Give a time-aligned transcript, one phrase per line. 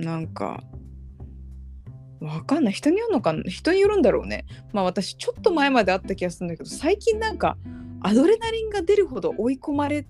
[0.00, 0.62] なんか
[2.20, 7.56] わかんない人によるのか人によるんだろうねまあ私ちょっと前まであった気がするんだけど最近なんか
[8.02, 10.06] アドレナリンが出るほど追い込まれ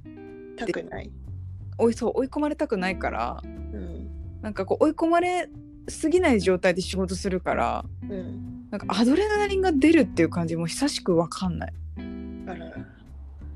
[0.57, 1.11] たくない？
[1.79, 4.11] 追いそう追い込まれたくないからうん。
[4.43, 5.49] なんかこう追い込まれ
[5.89, 8.67] すぎない状態で仕事するからうん。
[8.71, 11.73] なんかアドレナリンが出るっていう感じも久しくわかんない。
[12.47, 12.77] あらら。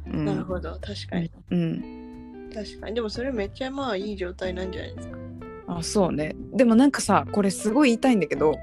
[0.07, 0.73] うん、なるほど。
[0.80, 1.30] 確かに。
[1.51, 2.95] うん、確かに。
[2.96, 5.18] でもそれめっちゃまあいい状態なんじゃないですか。
[5.67, 8.55] あそうねでもなんかさこれすごい言いたいんだけど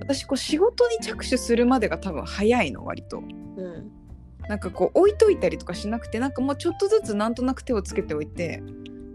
[0.00, 3.90] 私こう仕事に着手するまでが多分早いの割とうん。
[4.48, 8.62] なんかこう置いといたりとかしなくてなんかもうちょっとずつなんとなく手をつけておいて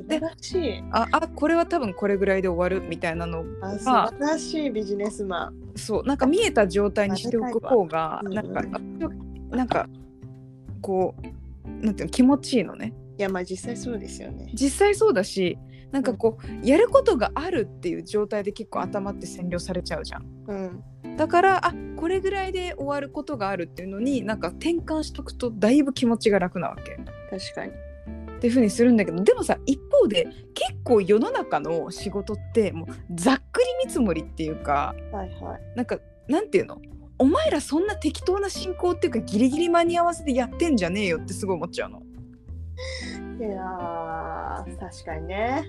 [0.01, 0.83] 素晴らしい。
[0.91, 5.55] ああこれは多分これぐらいで終わるみたいなのあ素が晴らしいビジネスマン。
[5.75, 8.63] そうなんか見えた状態にしておく方がうんなんか
[9.51, 9.87] なんか
[10.81, 14.49] こうなんていうの気持ちいいのねいやまあ実際そうですよね。
[14.55, 15.59] 実際そうだし
[15.91, 21.17] なんかこうやることがあるっていう状態で結構頭って占領されちゃうじゃんうん。
[21.17, 26.97] だからあこれぐらいで終わることがあるっていうのになんか転換しとくとだいぶ気持ちが楽なわけ
[27.29, 27.71] 確かに。
[27.71, 35.61] っていう風にするんだけどでもさ一方で結構世の中の仕事ってもうざっくり見積もりっていうかはいはい。
[35.75, 36.81] なんかなんていうの？
[37.17, 42.01] お前らそんな適当な進行っていうかギリギリ間に合わせてやってんじゃねえよってすごい思っちゃうの。
[43.39, 45.65] いやー確かにね。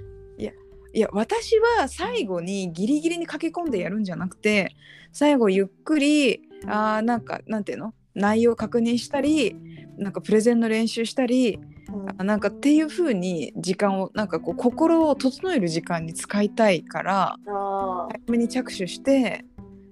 [0.92, 4.74] いや私は最後にギリギリに駆け込んでやるんじゃなくて
[5.12, 7.94] 最後ゆっくりあーなんかなんていうの？
[8.16, 9.54] 内容確認したり
[9.98, 11.60] なんかプレゼンの練習したり
[12.18, 19.44] あなんかっていう風に時間をなんかこう心を整える時間に使いたいからあ早めに着手して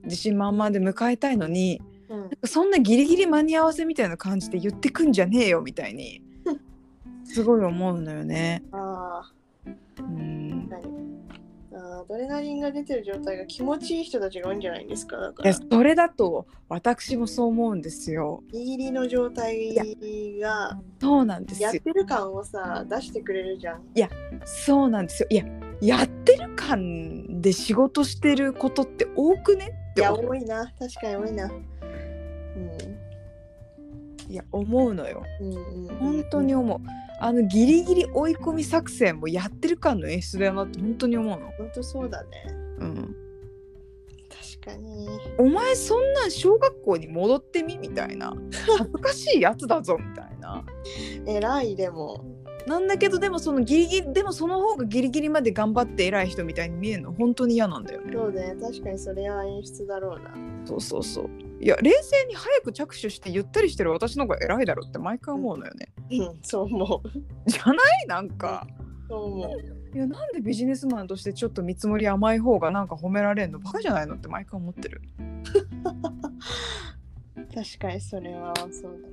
[0.02, 2.20] 自信満々で迎えたいのにーうん。
[2.22, 6.22] なんかそんなギリギリ間に合わせみたいな感じで言ってくんじゃねえよみたいに
[7.28, 8.62] すごい思うのよね。
[8.72, 9.22] あ
[9.98, 10.68] うん
[11.72, 18.42] アドレナリンが出てる状態が気持ちいい人たちが多いんじゃないんですかだからいやそれだと私もそう思うんですよ。
[18.52, 19.74] ギリギリの状態
[20.40, 21.80] がそうなんですよやっ。
[21.80, 23.82] てる感をさ出してくれるじゃん。
[24.44, 25.28] そうなんですよ。
[25.30, 25.44] いや
[25.80, 31.50] やってる感で仕事してることって多くねっていや多いな確かに多いな。
[34.28, 35.22] いや思うのよ。
[35.40, 36.80] うんうんうん、本当に思う。
[37.20, 41.50] あのギリギリ追い込み作戦もやってる感の演出だよなって本当に思うの。
[41.58, 42.28] 本当そうだね。
[42.78, 43.16] うん。
[44.60, 45.08] 確かに。
[45.38, 50.64] お前そんなん小学校に戻ってみみたいな恥ずかしいやつだぞみたいな。
[51.26, 52.24] 偉いでも。
[52.66, 58.12] なんだけどでもそのギリギリでもその方がギリギリまで頑張って偉い人みたいに見えるの本当に嫌なんだよね。
[58.12, 60.34] そうね確かにそれは演出だろうな。
[60.66, 61.30] そうそうそう。
[61.60, 65.88] いや冷静に早く着手してゆったりしてる私の方が偉いだろって毎回思うのよね。
[66.10, 67.50] うんそう思う。
[67.50, 67.72] じゃな
[68.04, 68.06] い？
[68.06, 68.66] なんか。
[69.08, 69.50] そう思う。
[69.96, 75.00] いやなんでビジネスマンとしてちょっと見積もり甘い方がなんか褒められんのバカじゃないのって毎回思ってる。
[77.54, 79.08] 確かにそれはそうだ。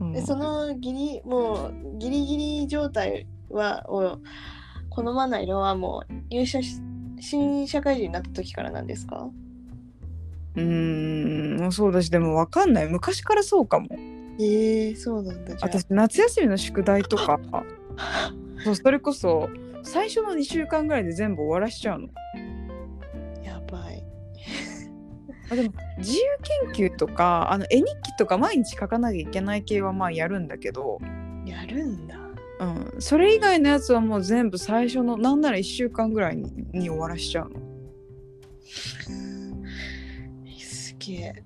[0.00, 4.18] うんでそのギリもうギリギリ状態はを
[4.88, 6.80] 好まないのはもう入社し
[7.20, 9.28] 新社会人になった時からなんですか？
[10.56, 12.88] うーんそうだしでも分かんない。
[12.88, 13.88] 昔からそうかも。
[14.38, 15.56] えー、そうなんだ。
[15.60, 17.40] 私夏休みの宿題とか。
[18.64, 19.48] そうそれこそ
[19.82, 22.08] 最初の2週間ぐらいで全部終わらしちゃうの。
[23.42, 24.04] やばい。
[25.50, 26.22] あでも自由
[26.74, 30.98] 研究とかあの絵日記とか毎日書かなきゃいけない系はまあやるんだけど、
[31.44, 32.18] やるんだ。
[32.60, 32.64] う
[32.98, 37.60] ん、それ以外のやつはもう全部最初のなんなら1週間ぐらいにに終わらしちゃうの。
[41.16, 41.42] すげえ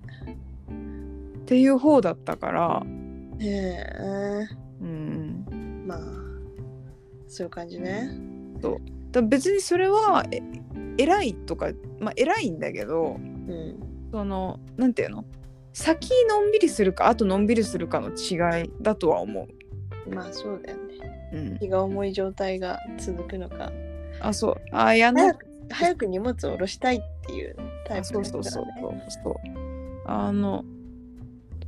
[1.42, 2.82] っていう方だったから、
[3.38, 4.48] へえ。
[4.80, 5.98] うん、まあ
[7.26, 8.10] そういう感じね。
[9.10, 10.40] だ別にそれはえ
[10.98, 11.70] 偉いとか
[12.00, 13.76] まあ偉いんだけどうん。
[14.10, 15.24] そのなんていうの？
[15.72, 19.48] 先のんびりするかあとのんびりするかの違いだとは思
[20.06, 20.10] う。
[20.14, 21.30] まあそうだよね。
[21.32, 23.72] うん、気が重い状態が続くのか。
[24.20, 24.56] あそう。
[24.70, 25.34] あやんな
[25.70, 27.56] 早く荷物を下ろしたいっていう
[27.86, 29.34] タイプあそうそうだそうそうそう。
[30.06, 30.64] あの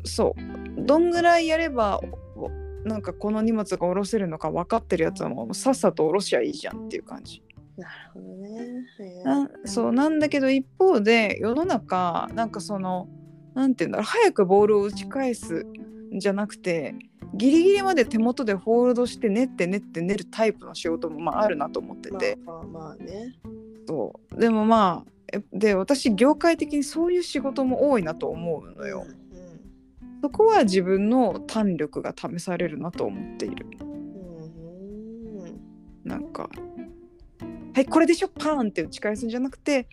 [0.05, 0.35] そ
[0.77, 0.85] う。
[0.85, 2.01] どんぐらいやれば
[2.37, 2.51] お
[2.85, 7.43] なんかこの荷物が下ろせるのか分かってるやつはもうさっさと下ろしゃいいじゃんっていう感じ。
[7.77, 8.85] なるほどね。
[9.25, 13.09] なそうなんだけど一方で世の中なんかその
[13.55, 14.05] なんて言うんだろう。
[14.05, 15.67] 早くボールを打ち返す
[16.15, 16.95] んじゃなくて
[17.35, 23.35] ギリギリまで手元でホールドして練って練って練るタイプの仕事もまああるなと思ってて、まあまあまあね
[23.87, 24.41] そう。
[24.41, 29.05] でもまあえで私業界的にそういう仕事も多いなと思うのよ。
[29.09, 29.27] うん
[30.23, 33.67] そこは自分の胆力が試されるなと思っている。
[33.81, 35.61] うんうん。
[36.05, 36.51] なんか
[37.75, 38.29] はいこれでしょ？
[38.29, 39.89] パーンって打ち返すんじゃなくて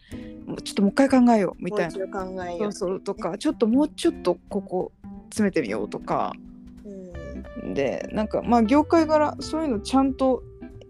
[0.47, 1.93] もうちょっともう一回考えようみたいな。
[1.97, 4.91] もう一度考えよそうそうとかちょっともうちょっとここ
[5.25, 6.31] 詰めてみようとか。
[7.63, 7.73] うん。
[7.75, 10.41] でなんかまあ業界柄そういうのちゃんと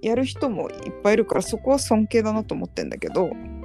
[0.04, 3.26] やる人もいっぱいいるからそこは尊敬だなと思ってんだけど。
[3.26, 3.62] うん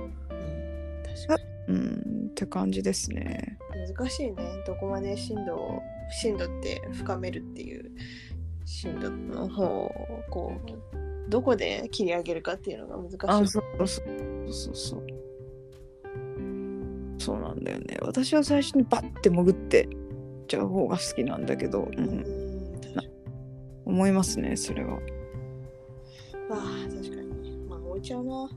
[1.04, 1.36] 確か
[1.68, 3.58] うんって感じですね。
[3.74, 4.36] に難しいね。
[4.66, 5.82] どこまで深度を
[6.20, 7.90] 深度って深めるっていう
[8.64, 9.90] 深度の方を
[10.30, 13.18] こうどこで切り上げるかっていうのが難しい。
[13.22, 15.06] あそうそうそうそう。
[17.18, 17.98] そうなんだよね。
[18.02, 19.88] 私は最初にバッて潜ってっ
[20.46, 22.24] ちゃう方が好きなんだけど、う、うん
[23.84, 24.98] 思いますねそれは。
[26.50, 27.66] ああ確かに。
[27.68, 28.48] まあ置いちゃうな、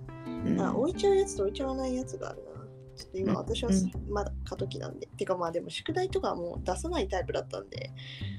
[0.45, 0.61] うん。
[0.61, 2.51] あ置いちゃうやつと置いちゃわないやつがあるな。
[2.95, 3.37] ちょっと今うん。
[3.37, 4.13] 私はうん。
[4.13, 7.91] まだ過渡期なんで、てかまあでも宿題とかはもう出さないタイプだったんで。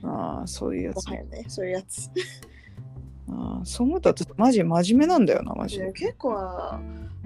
[0.03, 1.07] あーそういうやつ。
[1.07, 1.45] もはやね。
[1.49, 2.11] そういうやつ。
[3.29, 6.81] あーそう思ったらちょっとマジ真面目なんだよなマジ結構は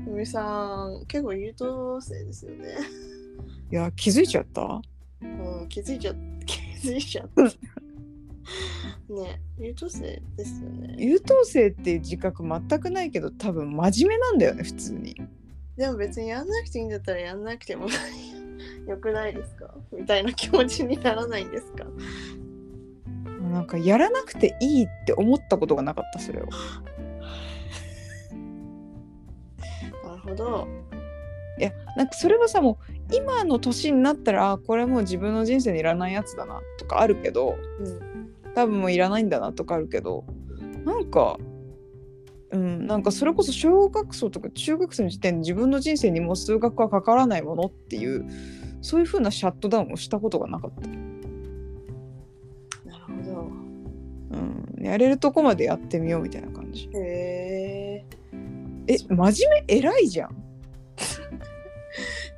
[0.06, 2.68] みさん結構優等生ですよね。
[3.72, 4.80] いや気づいちゃった？
[5.22, 5.26] う
[5.64, 6.14] ん、気づいちゃ
[6.46, 7.42] 気づいちゃった。
[9.08, 10.96] ね優等生ですよね。
[10.98, 15.16] 優等生っていう自覚全くないけど多分真面目なんだよね普通に。
[15.76, 17.88] でも別にやんなくていいんだったらやんなくても
[18.86, 19.74] よくないですか？
[19.92, 21.84] みたいな気持ちにならないんですか？
[23.52, 26.46] なんかやらなくていいって思ったことがなかったそれを。
[30.04, 30.68] なるほど。
[31.58, 32.78] いやなんかそれはさも
[33.10, 38.00] う今の年になったらあこれもう自分の人生にいらないやつだなとかあるけどうん。
[38.56, 40.24] 多分もういらないんだなとかあるけど
[40.86, 41.36] なんか
[42.50, 48.24] うんなんかそれこそ小学校とか中学生の時点で自分の人生にもう数学はかからないものっていう
[48.80, 50.88] そういう風なシャットダウンをしたことがなかった。
[52.88, 53.50] なるほど。
[54.30, 56.88] うん、やれるとこまでやってみようみたいな感じ。
[56.94, 58.04] へえ。
[58.86, 59.74] え真面目？
[59.76, 60.36] 偉いじゃん。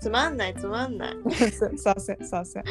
[0.00, 1.16] つまんないつまんない。
[1.78, 2.64] させさせ。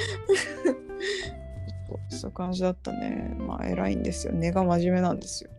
[2.10, 3.36] そういう感じだったね。
[3.40, 4.34] まあ偉いんですよ。
[4.34, 5.50] 根が真面目なんですよ。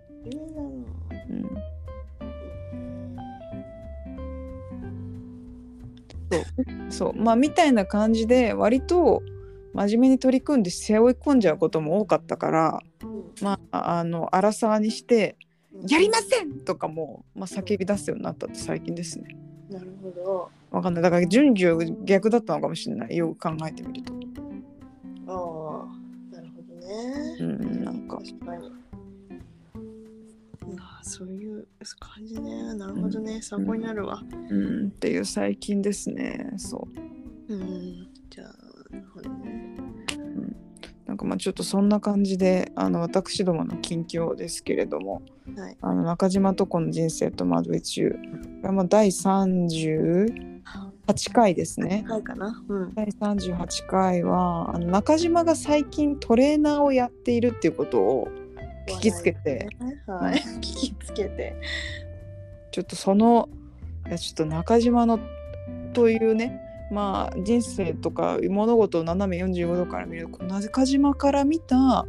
[6.31, 9.23] うん、そうまあみたいな感じで割と
[9.75, 15.37] 真面目に取り組んで背負い込んじゃうことも多かったからうんまああの荒沢にして
[15.73, 19.37] 「うんやりません!」とかも、まあ、叫び出すようになったって最近ですね。
[19.71, 20.51] なるほど。
[20.71, 24.13] わかんないだから順序逆だったのかもしれないよく考えてみると。
[26.89, 27.37] ね。
[27.41, 28.69] うんなんか確かに。
[30.79, 31.67] ああそういう
[31.99, 32.75] 感じね。
[32.75, 33.41] なるほどね。
[33.43, 34.23] 参考になるわ。
[34.51, 36.89] うんっていう最近ですねそ
[37.49, 37.55] う。
[37.55, 38.09] うん。
[38.31, 39.77] じゃあ、なるほどね。
[41.07, 45.23] なんかまあちょっとそんな感じであの私どもの近況ですけれども
[45.57, 45.77] はい。
[45.81, 48.17] あの中島とこの人生と窓宇宙こ
[48.65, 49.11] れはもう第
[51.09, 52.05] 38回ですね。
[52.09, 52.63] はいかな。
[52.69, 52.95] うん。
[52.95, 58.29] 第38回はあの中島が最近トレーナーをやっているっていうことを
[58.87, 59.69] 聞きつけて、
[60.07, 60.39] はい。
[60.39, 61.55] 聞きつけて。
[62.71, 63.49] ちょっとその
[64.07, 65.19] いやちょっと中島の
[65.93, 66.61] というね
[66.93, 72.07] まあ人生とか物事を斜め45度から見るこの中島から見た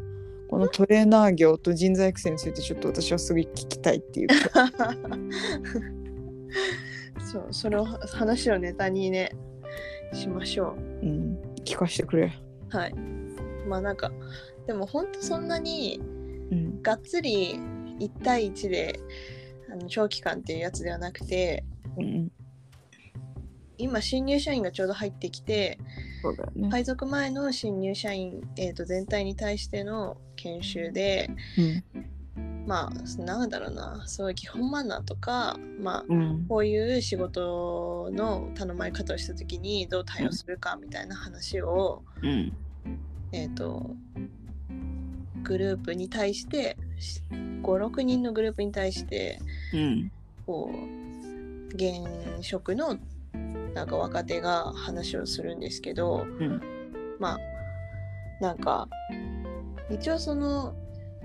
[0.50, 4.28] このトレーナー業と人材育成についてちょっと私はすぐ聞きたいっていう
[7.20, 9.32] そう、その話をネタにね、
[10.14, 12.34] しましょうん、聞かせてくれ。
[12.72, 12.78] う。
[12.78, 12.94] はい。
[13.68, 14.12] まあなんか、
[14.66, 16.00] でも本当そんなに
[16.52, 17.60] うんがっつり
[18.00, 19.00] 1対1で
[19.72, 21.64] あの長期間っていうやつではなくて、
[21.98, 22.32] うん、
[23.78, 25.80] 今新入社員がちょうど入ってきて、
[26.56, 26.70] ね。
[26.70, 31.30] 配属前の新入社員、えー、と全体に対しての研修で
[32.70, 34.04] まあなんだろうな。
[34.06, 36.06] すごい基本マナーとかまあ
[36.48, 42.54] こういう仕事の頼まれ方をした時にどう対応するかみたいな話を、うん。
[43.32, 43.96] えっ、と
[45.42, 46.78] グループに対して
[47.64, 49.40] 56人のグループに対して
[49.74, 50.12] うん。
[50.46, 52.06] こう現
[52.42, 53.00] 職の
[53.74, 56.62] なんか若手が話をするんですけど、うん。
[57.18, 57.40] まあ
[58.40, 58.88] なんか
[59.90, 60.76] 一応その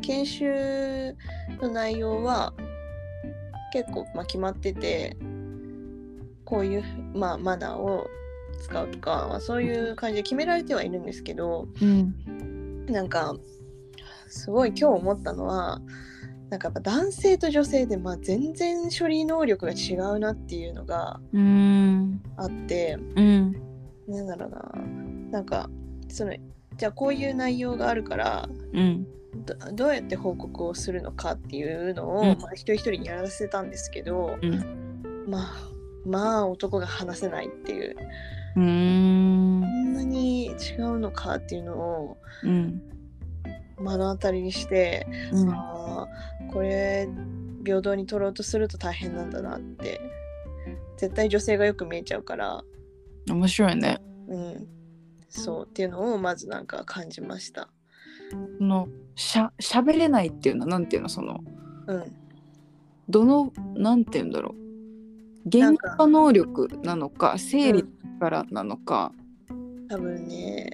[0.02, 1.16] 研修
[1.60, 2.52] の内容は
[3.72, 5.16] 結構まあ決まってて
[6.44, 6.84] こういう、
[7.14, 8.06] まあ、マナーを
[8.62, 13.34] 使うとか、そういう感じで決められてはいるんですけどうんなんか
[14.28, 15.80] すごい今日思ったのは
[16.50, 21.20] なんかやっぱ男性と女性でまあ全然処理能力が違うなっていうのが
[22.36, 23.52] あってうん
[24.06, 24.72] なんだろうな
[25.30, 25.70] なんか
[26.08, 26.34] その
[26.76, 29.06] じゃあこういう内容があるからうん。
[29.34, 32.38] どどうやって報告をするのかっていうのを、うん。
[32.40, 35.24] まあ、一人一人にやらせたんですけどうん。
[35.28, 35.70] まあ
[36.06, 37.96] まあ男が話せないっていう。
[38.56, 39.60] うーん。
[39.60, 42.82] こんなに違うのかっていうのをうん。
[43.78, 45.50] 目の当たりにして、うん。
[45.50, 47.08] あーこれ
[47.64, 50.00] 平等に取ろうとすると大変なんだなって。
[50.96, 52.62] 絶対女性がよく見えちゃうから。
[53.28, 54.00] 面白いね。
[54.28, 54.68] うん。
[55.28, 55.66] そう。
[55.66, 57.68] っていうのをまずなんか感じました
[58.58, 61.40] そのしゃ喋れないっていうのはなんていうのその
[61.86, 62.16] うん。
[63.08, 64.64] どのなんていうんだろう。
[65.46, 67.84] 言語能力なのか生理
[68.18, 69.12] からなのか、
[69.90, 70.70] 多分ね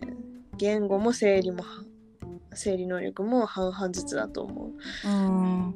[0.57, 1.65] 言語も生理も
[2.53, 5.09] 生理能力も半々ずつだと思う。
[5.09, 5.75] うん、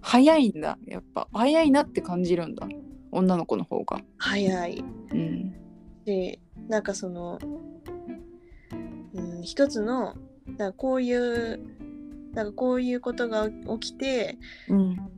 [0.00, 1.28] 早いんだやっぱ。
[1.32, 2.66] 早いなって感じるんだ
[3.12, 4.00] 女の子の方が。
[4.18, 4.84] 早い。
[5.12, 5.54] うん。
[6.04, 7.38] でなんかその、
[9.14, 10.16] うん、一つの
[10.46, 11.60] なんかこういう
[12.32, 15.10] なんかこういうことが起きてうん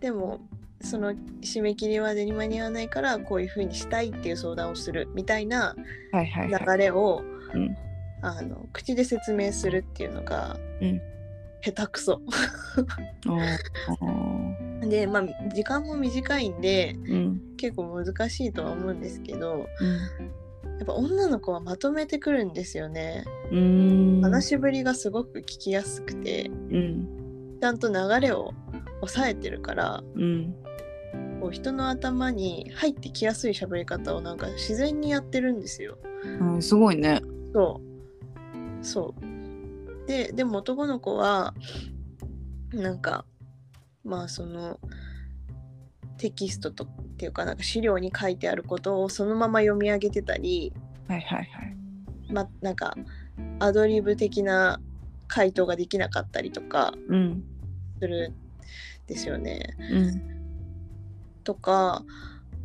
[0.00, 0.40] でも
[0.82, 5.76] その締め切りまでに間に合わないからこういうふうにしたいっていう相談をするみたいな。
[6.12, 7.22] 流れを、
[8.72, 11.00] 口で説明するっていうのが、うん。
[11.62, 12.20] 下手くそ。
[14.88, 15.22] でまあ
[15.54, 17.40] 時間も短いんでうん。
[17.56, 20.30] 結構難しいとは思うんですけどうん
[20.78, 23.24] やっぱ女の子はまとめてくるんですよね。
[23.50, 28.52] うーん話しぶりがすごく聞きやすくてうんちゃんと流れを
[29.00, 30.54] 抑えてるからうん
[31.40, 35.98] こう人の頭に入ってきやすい喋り方をなんか自然にやってるんですよ。
[36.40, 37.20] うんすごいね。
[37.52, 37.80] そ
[38.80, 41.54] うそうででも男の子は
[42.72, 43.24] なんか
[44.04, 44.80] まあその
[46.22, 50.72] テキストとっていうかなんか資料に書いてあることをそのまま読み上げてたり
[51.08, 51.76] はいはいはい。
[52.32, 52.94] まなんか
[53.58, 54.80] アドリブ的な
[55.26, 57.42] 回答ができなかったりとかうん
[57.98, 58.34] するん
[59.08, 59.76] ですよね。
[59.90, 60.22] うん
[61.42, 62.04] とか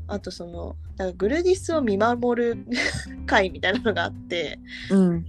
[0.08, 2.66] あとそのなんかグルディスを見守る
[3.26, 4.60] 会みたいなのがあって
[4.92, 5.26] うん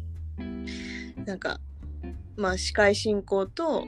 [1.25, 1.61] なんか
[2.37, 3.87] まあ司会進行と,、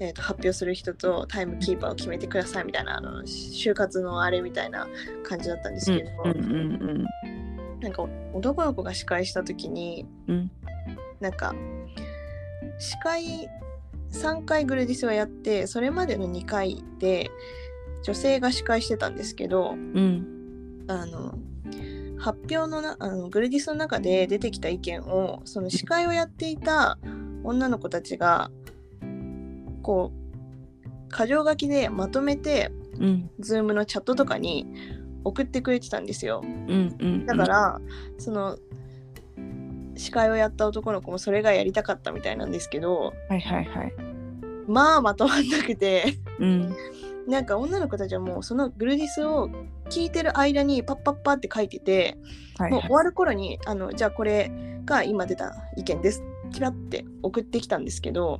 [0.00, 4.88] えーと発表する人とタイムキーパーを決めてくださいみたいなあの就活のあれみたいな
[5.22, 7.04] 感じだったんですけど、うんうん
[7.84, 10.50] なんか男の子が司会した時にうん。
[11.20, 11.54] なんか
[12.78, 13.48] 司会
[14.10, 17.30] 3回グルディスはやってそれまでの2回で
[18.02, 20.84] 女性が司会してたんですけどうん。
[20.88, 21.38] あの
[22.18, 26.98] 発表のなあのグルディスの中で出てきた意見をその司会をやっていた
[27.42, 28.50] 女の子たちが
[29.84, 33.30] こう箇条書きでまとめてうん。
[33.40, 34.66] ズームのチャットとかに
[35.24, 36.42] 送ってくれてたんですよ。
[36.44, 37.80] うんうんだから、
[38.18, 38.58] その
[39.96, 43.92] 司会をやった男の子もそれがやりたかったみたいなんですけどはいはいはい。
[44.66, 46.74] まあまとまんなくてうん。
[47.28, 49.48] なんか女の子たちはもうそのグルディスを
[49.88, 52.18] 聞いてる間にパッパッパって書いてて
[52.58, 52.80] はいはい。
[52.80, 54.52] もう終わる頃にあのじゃあこれ
[54.84, 56.22] が今出た意見です。
[56.52, 58.38] キラって送ってきたんですけど、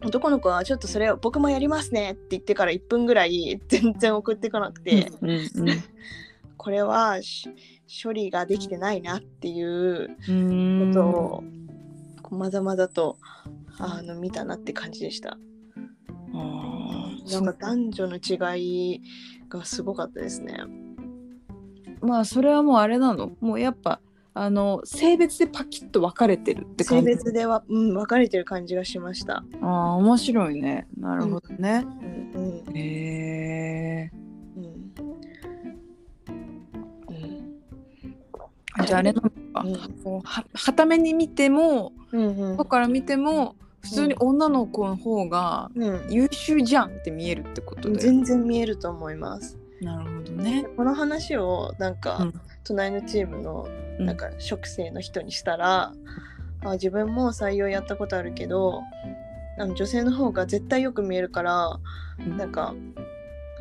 [0.00, 5.10] 男の子はちょっとそれを僕もやりますねって言ってから1分ぐらい全然送ってこなくて、
[6.56, 7.48] これはし
[8.02, 10.92] 処理ができてないなっていううん。
[10.92, 11.44] ことを
[12.30, 13.18] まだまだと
[13.78, 15.36] あの見たなって感じでした。
[16.32, 19.00] なんか男女の違い
[19.48, 20.58] がすごかったですね。
[22.00, 23.32] まあそれはもうあれなの？
[23.40, 24.00] もうやっぱ
[24.40, 27.06] あの性別でパキッと分かれてるって性感じ？
[27.06, 29.42] 別では、うん、分かれてる感じがしました。
[29.60, 30.86] ああ面白いね。
[30.96, 31.84] なるほどね、
[32.34, 34.16] うんうんへえ
[34.56, 34.64] うん。
[37.08, 38.86] うん。
[38.86, 39.66] じゃああれなのか、
[40.04, 42.56] こうははために見てもうんうん。
[42.56, 46.06] 外から見ても普通に女の子の方がうん。
[46.10, 49.58] 優秀じゃんって見えるってことで、全然見えると思います。
[49.80, 52.34] なるほどね、この話をなんか、うん
[52.68, 54.06] 隣のチームのうん。
[54.06, 55.92] なんか職生の人にしたら、
[56.64, 58.82] あ自分も採用やったことあるけど
[59.58, 61.78] あの女性の方が絶対よく見えるから
[62.18, 62.36] うん。
[62.36, 62.74] なんか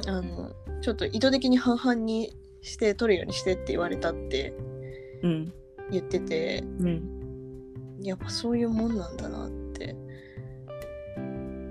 [0.08, 4.54] あのちょっと意図的に半々にして取るようにしてって言われたって
[5.24, 5.54] うん。
[5.92, 7.18] 言っててうん。
[8.02, 9.96] やっぱそういうもんなんだなって。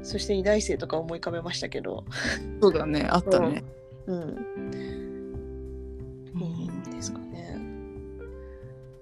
[0.02, 2.04] そして医大生とか思い浮かべましたけど。
[2.60, 3.08] そうだね。
[3.10, 3.64] あったね、
[4.06, 4.22] うん、うん。
[4.22, 4.36] うん、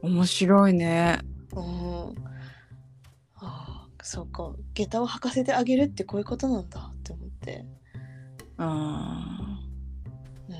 [0.05, 1.19] 面白いね。
[1.55, 2.15] うん。
[3.37, 3.47] あ
[3.87, 4.55] あそうか。
[4.75, 7.65] 下駄を履かせてあげるってこういうことなんだって思って、
[8.59, 9.61] あ
[10.49, 10.53] う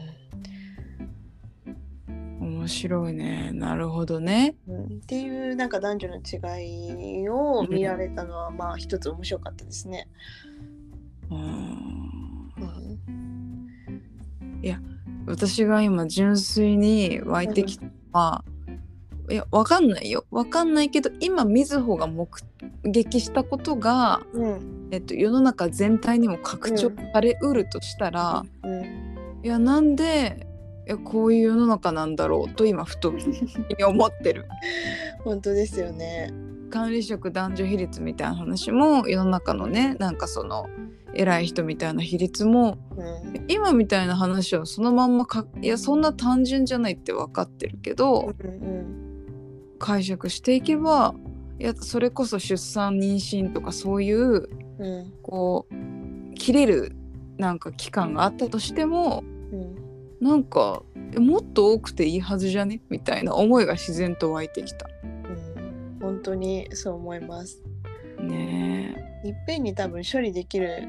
[2.11, 3.51] ー面白いね。
[3.53, 4.57] なるほどね。
[4.67, 6.39] んうん、っていうなんか男女の違
[7.23, 10.09] いを見られたのは、まあ一つ面白かったですね。
[11.31, 11.39] うん。
[11.39, 11.43] う
[13.11, 13.69] ん。
[14.63, 14.81] いや
[15.27, 18.43] 私が今純粋に湧いてきたのは、
[19.31, 20.25] いやわかんないよ。
[20.31, 22.29] わかんないけど今みずほが目
[22.85, 24.89] 撃したことが、うん。
[24.91, 29.41] えっと、世の中全体にも拡張されうるとしたら、うん。
[29.43, 30.47] いやなんで
[30.87, 33.13] いやこういう世の中なんだろうと今ふと
[33.89, 34.47] 思ってる。
[35.25, 36.31] 本当ですよね。
[36.71, 40.67] 管理職男女比率みたいな話も世の中のねなんかその
[41.15, 43.45] 偉い人みたいな比率もうん。
[43.49, 49.14] 今みたいな話はそのまんまかいやそんな単純じゃないって分かってるけどうんうん
[49.79, 51.15] 解釈していけば
[51.59, 56.97] いやそれこそ出産妊娠とかそういううんこう切れる
[57.37, 59.77] なんか期間があったとしてもうん
[60.21, 62.81] なんかえもっと多くていいはずじゃね？
[62.89, 64.89] みたいな思いが自然と湧いてきた。
[65.05, 67.63] うん本当にそう思います。
[68.21, 70.83] ねいっぺんに多分処理できる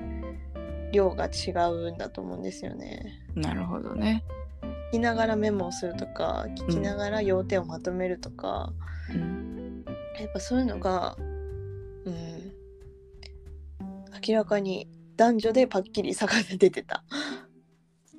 [0.91, 3.21] 量が違うんだと思うんですよね。
[3.35, 4.23] えなるほどね。
[4.95, 8.71] 聞きながらメモをするとか聞きながら要点をまとめるとか、
[9.13, 9.83] うん
[10.17, 11.17] やっぱそういうのが、
[12.05, 12.53] うん、
[14.25, 14.87] 明らかに
[15.17, 17.03] 男女でパッキリ差が出てた。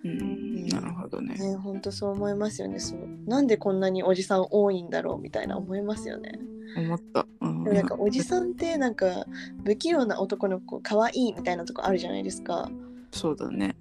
[0.05, 1.37] うん、なるほどね。
[1.37, 2.99] ね本当そう思いますよねそう。
[3.27, 6.39] なんでこんなにおじさん多いんだろうみたいな思いますよね。
[6.77, 7.27] 思った。
[7.41, 9.25] うんでもなんかおじさんってなんか
[9.65, 12.71] 不器用な男の子可愛いみたいなとこあるじゃないですか。
[13.13, 13.75] そうだね。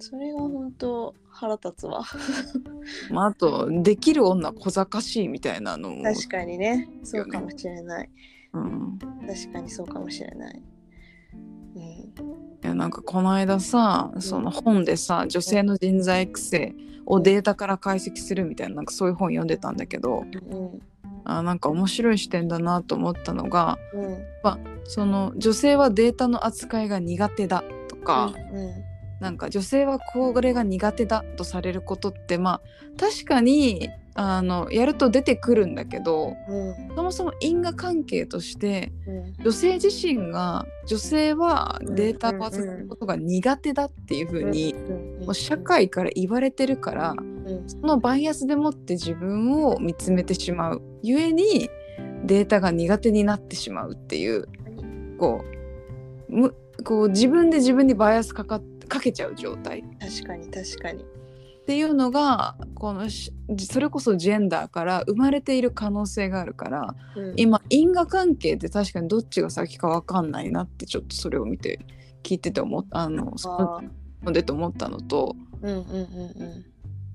[0.00, 2.02] うん、それが本当腹立つわ。
[3.10, 8.10] まあ、あとできる女小賢しいみたいなのも、確かにね、そうかもしれない。
[8.52, 10.62] うん、確かにそうかもしれない。
[11.76, 12.12] うん、い
[12.62, 16.74] やなんかこの間さその本でさ女性の人材育成
[17.06, 20.82] をデータから解析するみたいななんかそういう本読んでたんだけどうん、
[21.24, 24.18] あなんか面白い視点だなと思ったのがうん、
[24.84, 28.89] その女性はデータの扱いが苦手だとか、うん、
[29.20, 32.60] なんか女性はこれが苦手だとされることってまあ
[32.98, 51.70] 確かにあのやると出てくるんだけどうん、そもそも因果関係としてうん、女性自身が女性はデータを扱うことが苦手だっていうふうにうん、もう社会から言われてるからうん、そのバイアスでもって自分を見つめてしまうゆえに
[52.24, 54.46] データが苦手になってしまうっていう
[55.18, 55.42] こ
[56.28, 56.54] うむ
[56.84, 59.82] こう自分で自分にバイアスかかっかけちゃう状態。
[59.98, 61.02] 確かに確かに。
[61.02, 71.78] っていうのがこのしそれこそジェンダーから生まれている可能性があるからうん、今因果関係って確かにどっちが先か分かんないなってちょっとそれを見て
[72.24, 73.82] 聞いてて思っあのそあ
[74.24, 76.66] のでと思ったのとーうん、うん、うん、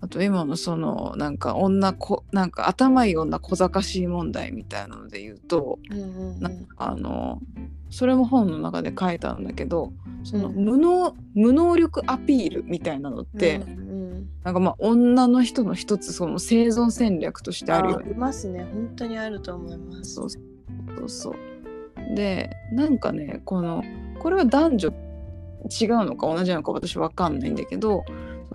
[0.06, 7.42] あと今のそのなんか女こなんか頭いい女小賢しい問題みたいなので言うとうん、うん、うん、あの
[7.90, 9.92] それも本の中で書いたんだけど
[10.24, 18.12] そのうん無能無能力アピールみたいなのって、うん、なんかまあ女の人の一つその生存戦略としてあるよね。
[18.12, 18.64] いますね。
[18.72, 20.14] 本当にあると思います。
[20.14, 22.16] そうそうそう。
[22.16, 23.84] でなんかねこの
[24.20, 28.06] これは男女違うのか同じなのか私わかんないんだけど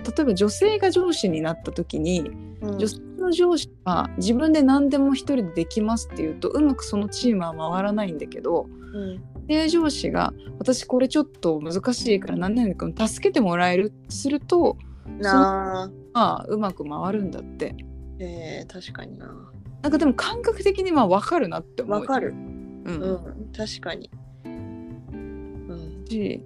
[0.00, 13.92] 例えば女性が上司になった時にうん女性の上司は自分で何でも一人でできますっていうとうまくそのチームは回らないんだけどうん、女性上司が私これちょっと難しいから何々君助けてもらえる？
[14.08, 14.76] すると
[15.18, 17.76] なあ、まあうまく回るんだって
[18.18, 19.26] えー、確かにな。
[19.82, 22.30] なんかでも感覚的にまあ分かるなって思うわかる。
[22.30, 24.10] うんうん、確かに。
[24.44, 26.04] うん。
[26.08, 26.42] し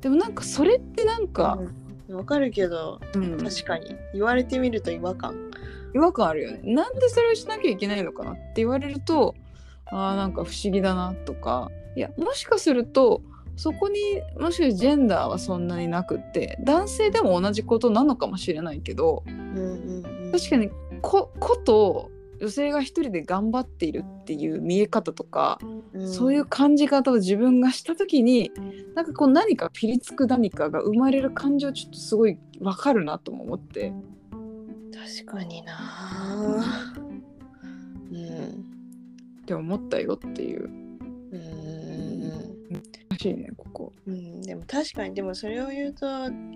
[0.00, 1.74] でもなんかそれってなんか、うん、
[2.14, 3.38] わかるけど、うん。
[3.38, 3.96] 確かに。
[4.12, 5.34] 言われてみると違和感。
[5.94, 6.60] 違和感あるよね。
[6.74, 8.32] なんでそれをしなきゃいけないのかな？
[8.32, 9.34] って言われると
[9.86, 11.70] あーなんか不思議だなとか。
[11.96, 13.22] いやもしかすると
[13.56, 14.00] そこに
[14.36, 25.58] もしかしてジェンダーはそんなになくって男性でも同じことなのかもしれないけどうんうんうん、確かにここと女性が一人で頑張っているっていう見え方とか、
[25.92, 28.50] うん、そういう感じ方を自分がした時に
[28.94, 33.92] なんかこう何かピリつく何かが生まれる感情ちょっとすごいわかるなとも思って。
[34.92, 36.94] 確かにな。
[38.12, 38.46] うん。
[39.42, 40.64] って思ったよっていう。
[41.32, 41.74] うん。
[43.14, 43.92] らしいねここ。
[44.06, 46.06] うん、でも確かにでもそれを言うと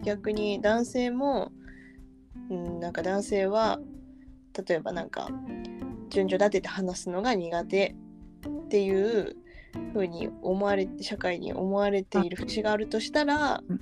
[0.04, 1.52] 逆に男性も、
[2.50, 3.78] うん、なんか男性は
[4.66, 5.28] 例えばなんか
[6.10, 7.94] 順序立てて話すのが苦手
[8.46, 9.36] っていう
[9.92, 13.80] 風に思われ社会に思われている節があるとしたらうん。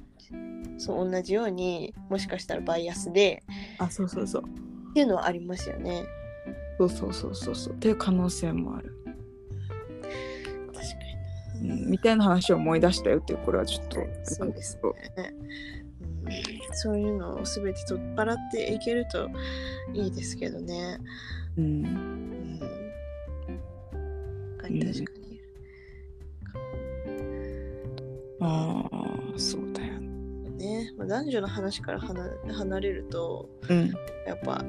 [0.78, 3.42] そう同じようにもしかしたらバイアスで
[3.78, 4.44] あそうそうそう。
[4.90, 6.04] っていうのはありますよね。
[6.78, 7.74] そうそうそうそうそう。
[7.74, 8.94] っていう可能性もある、
[10.74, 10.94] 確か
[11.62, 14.78] うん、みたいな話を思い出したよっていうこれはちょっとそうです
[15.16, 15.34] ね。
[16.26, 19.30] うんそういうのを全て取っ払っていけると
[19.94, 20.98] いいですけどね。
[21.56, 22.60] うんうん。
[24.58, 25.40] 確かに確かに。
[28.40, 33.92] ああそうだよねね、まあ、男女の話から離離れるとうん
[34.26, 34.62] やっぱ、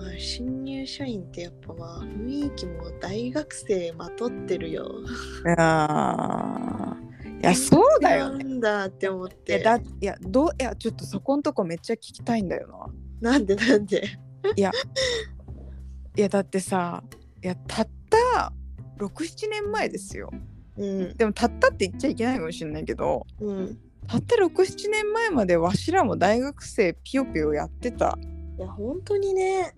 [0.00, 4.90] まあ、新入社員ってやっぱまあ雰囲気も大学生まとってるよ。
[5.44, 9.62] いやーいやそうだよねなんだって思っいやて。
[9.64, 12.90] だいやどういやちょっとそこんとこめっちゃ聞きたいんだよ
[13.22, 14.02] ななんでなんで？
[14.56, 14.70] いや
[16.16, 17.02] いやだってさ
[17.42, 18.52] いやたった
[18.98, 20.30] 67年前ですよ
[20.78, 23.78] うんでもたったって言っちゃいけないかもしれないけどうん。
[24.06, 28.18] たった67年前までわしらも大学生ピヨピヨやってた
[28.58, 29.74] いや本当にね。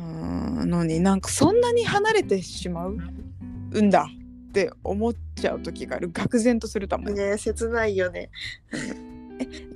[0.00, 2.96] のになんかそんなに離れてしまう
[3.82, 4.08] んだ
[4.48, 6.10] って思っちゃう時がある。
[6.10, 8.30] 愕然とするためにね切ないよね。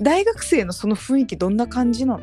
[0.01, 2.23] 大学生のその雰囲気どんな感じなの？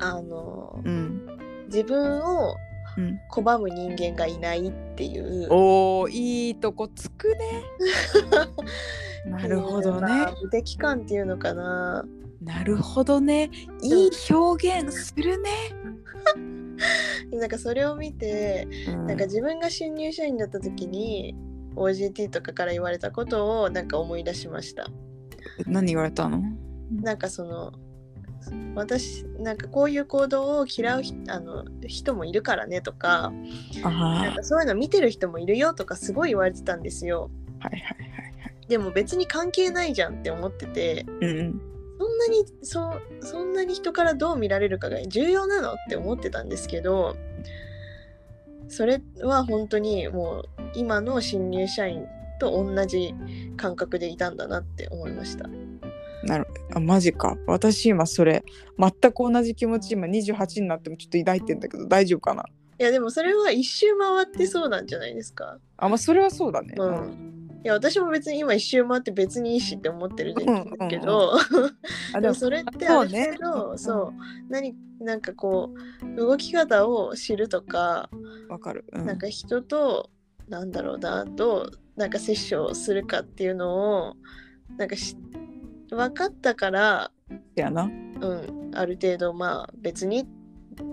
[0.00, 1.26] あのうん、
[1.66, 2.56] 自分を
[2.96, 5.48] うん、拒む人間がいないっていう。
[5.50, 7.64] おーいいとこつくね。
[9.26, 10.00] なるほどね。
[10.00, 12.04] まあ無敵感っていうのかな。
[12.40, 13.50] なるほどね。
[13.82, 15.50] いい表現するね、
[17.32, 19.06] なんかそれを見て、うん。
[19.06, 21.36] なんか自分が新入社員だった時に
[21.76, 24.88] OJT とかから言われたことをなんか思い出しました。
[25.66, 26.42] 何言われたの？
[27.02, 27.72] なんかその
[28.74, 33.32] 私なんかこういう行動を嫌うひあの人もいるからねとか
[33.82, 37.30] あなんはかそういうの見てる人もいるよとかすごい言われてたんですよ。
[37.60, 37.94] いはいはい
[38.68, 41.06] でも別に関係ないじゃんって思ってて。
[41.20, 47.16] うんそんなにそそんなに人からどう見られるかが重要なのって思ってたんですけど
[48.68, 52.06] それは本当にもう今の新入社員
[52.40, 53.14] と同じ
[53.56, 55.48] 感覚でいたんだなって思いました。
[56.24, 57.36] なるあマジか。
[57.46, 58.42] 私今それ
[58.78, 62.44] 全く同じ気持ち今28になってもちょっと抱いてんだけど大丈夫かな？
[62.78, 65.58] いやでもそれは一周回ってそうなんじゃないですか。
[65.76, 71.32] あまあそれはそうだね、うんいや私も別に今一周回って別にいいしって思ってるんですけど、
[72.12, 74.12] あ でもそれってある程度うんそう。
[74.50, 78.10] 何なんかこう動き方を知るとか、
[78.50, 79.06] わかる、うん。
[79.06, 80.10] なんか人と
[80.46, 84.16] なんだろうなどうなんか接触するかっていうのを
[84.76, 85.16] なんかし
[85.88, 87.10] 分かったから、
[87.54, 87.84] やな。
[87.84, 90.26] うん、ある程度まあ別に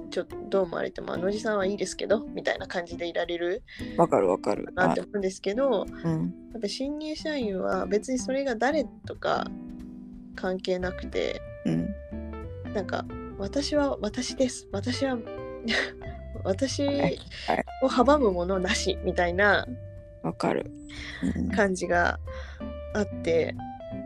[0.09, 3.63] ちょっとどう思われてもあのおじさんはいいですけどみたいな感じでいられる
[3.97, 4.71] わかるわかる。
[4.75, 6.33] あなって思うんですけどうん。
[6.53, 9.47] やっぱ新入社員は別にそれが誰とか
[10.35, 11.95] 関係なくてうん。
[12.73, 13.05] なんか
[13.37, 14.67] 私は私です。
[14.71, 15.17] 私は
[16.43, 17.19] 私はい。
[17.83, 19.67] を阻むものなしみたいな
[20.23, 20.71] わかる、
[21.35, 21.49] うん。
[21.51, 22.19] 感じが
[22.93, 23.55] あって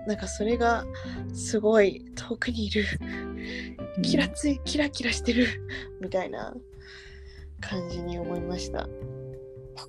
[0.08, 0.86] なんかそれが
[1.34, 2.86] すごい遠くにいる。
[4.02, 5.48] キラついキラキラしてる。
[6.02, 6.54] みたいな。
[7.62, 8.80] 感じに思いました。
[8.80, 8.88] わ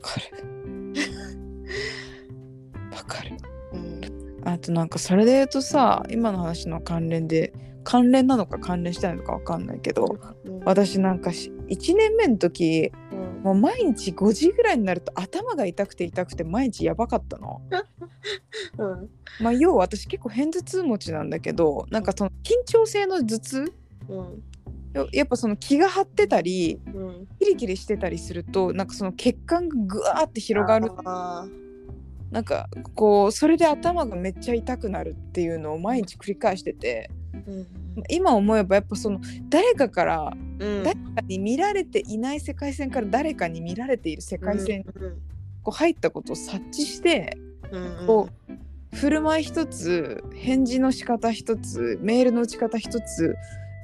[0.01, 0.95] かる。
[2.91, 3.37] わかる。
[3.73, 4.01] うん。
[4.45, 7.53] あとなんかそれで言うとさ今の話の関連で
[7.85, 10.61] 関連なのか関連してないのかわかんないけどうん。
[10.65, 17.62] 私なんかし1年目の時うんもう毎日5時ぐらいになると頭が痛くて痛くて毎日やばかったの。
[18.79, 19.11] うん。
[19.40, 23.72] まあ要は私結構偏頭痛持ちなんだけどなんかその緊張性の頭痛
[24.09, 24.42] うん。
[24.92, 27.27] ややっぱその気が張ってたりうん。
[27.38, 30.90] キリキリしてたりするとなんかその血管がぐわーって広がる。
[31.05, 31.46] あ
[32.31, 37.11] なんかこうそれで頭がめっちゃ痛くなるっていうのを毎日繰り返してて
[38.09, 45.22] 今思えばやっぱその誰かからうん誰かに見られていない世界線から誰かに見られている世界線にうん
[45.62, 47.37] こう入ったことを察知して
[47.70, 48.29] うんう
[48.94, 53.37] 振る舞い一つ返事の仕方一つメールの打ち方一つ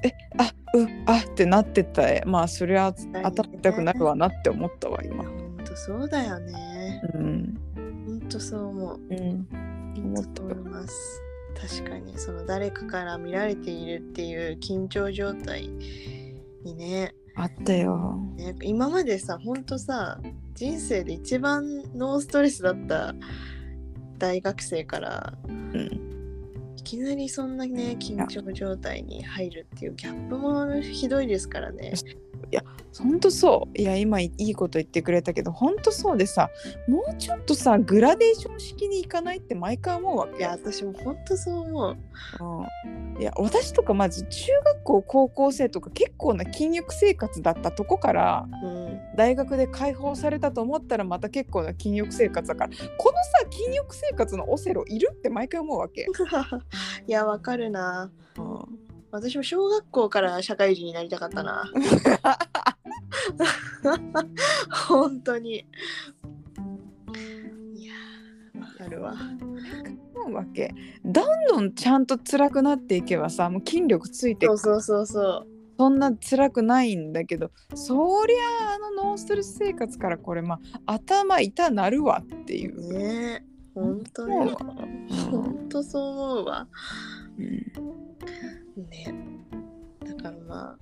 [0.03, 5.23] えあうんあってなってたまあそれはね頭痛くなるわなって思ったわ今。
[5.23, 7.01] ほんとそうだよね。
[7.13, 7.57] うん
[8.05, 8.99] ほんとそう思う。
[9.09, 9.47] うん
[10.13, 11.21] ほんとそう思います。
[11.59, 15.69] 確かにその誰かから見られているっていう緊張状態
[16.63, 18.17] にねあったよ。
[18.35, 20.19] ね今までさほんとさ
[20.53, 23.15] 人生で一番ノーストレスだった
[24.17, 26.13] 大学生からうん
[26.77, 31.93] いきなりそんなね緊張状態に入るっていうギャップもひどいですからね。
[32.99, 33.81] ほんとそう。
[33.81, 36.49] いや今いいこと言ってくれたけどほんとそうでさ
[36.87, 40.37] もうちょっとさグラデーション式にいかないって毎回思うわけ。
[40.37, 41.97] いや私もほんとそう思う。
[42.85, 48.99] うん、いや私とかまず中学校高校生とか結構な禁欲生活だったとこからうん。
[49.15, 56.07] 大学で解放されたと思ったらまた結構な禁欲生活だからこのさ禁欲生活のオセロいるって毎回思うわけ。
[57.07, 58.11] いやわかるな。
[58.37, 61.69] うん私も小学校から社会人になりたかったな。
[64.87, 65.67] 本当に。
[67.75, 68.59] いやー。
[68.59, 68.65] わ。
[68.75, 69.13] かるわ
[70.15, 70.73] 思うわけ。
[71.05, 75.45] どんどんちゃんと辛くなっていけばさもう筋力ついてそうそうそうそう。
[75.77, 78.37] そんな辛くないんだけどそりゃ
[78.73, 82.91] あのノーストレス生活からこれまあ頭痛なるわっていう。
[82.91, 83.45] ねえ
[83.75, 84.35] 本当に。
[84.35, 84.55] うん。
[85.29, 86.67] 本当そう思うわ。
[87.37, 87.63] うん
[88.77, 89.13] ね。
[90.05, 90.77] だからまあ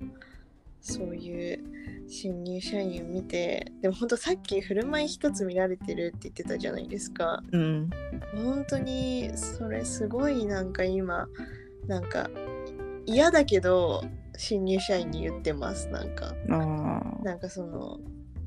[0.80, 1.60] そういう
[2.08, 7.42] 新入社員を見てでも本当さっき振る舞い一つ見られてるって言ってたじゃないですか。
[7.52, 7.90] うん。
[8.34, 11.28] 本当にそれすごいなんか今
[11.86, 12.28] なんか
[13.06, 14.04] 嫌だけど
[14.36, 16.34] 新入社員に言ってますなんか。
[17.22, 18.00] なんかその、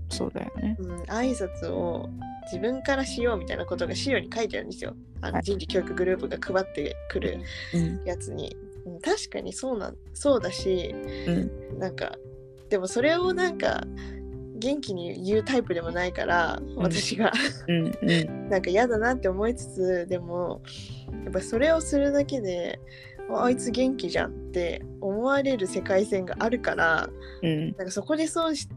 [0.09, 0.75] そうだよね。
[0.79, 2.09] うん、挨拶を
[2.51, 4.95] 自分からしようみたいなことが資料に書いてあるんですよ。
[5.21, 5.43] あのはい。
[5.43, 7.39] 人事教育グループが配ってくる
[7.73, 8.03] うん。
[8.05, 8.64] やつに、うん
[9.01, 10.93] 確かにそうなんそうだし
[11.27, 11.79] うん。
[11.79, 12.15] なんか
[12.69, 13.83] でもそれをなんか
[14.57, 17.31] 元気に言うタイプでもないから私が、
[17.67, 18.49] うんうん。
[18.49, 20.61] なんか嫌だなって思いつつでも
[21.23, 22.79] やっぱそれをするだけで
[23.29, 27.09] ああいつ元気じゃんって思われる世界線があるから
[27.41, 27.75] うん。
[27.77, 28.69] なんかそこでそうし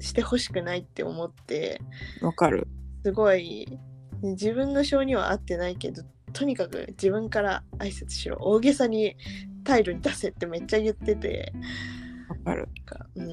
[0.00, 1.80] してほしくないって思って
[2.20, 2.66] わかる。
[3.04, 3.78] すごい
[4.22, 6.02] 自分の性には合ってないけど
[6.34, 8.36] とにかく自分から挨拶しろ。
[8.40, 9.16] 大げさに
[9.62, 11.52] 態度に出せってめっちゃ言ってて。
[12.28, 12.68] わかる。
[12.84, 13.28] かうん。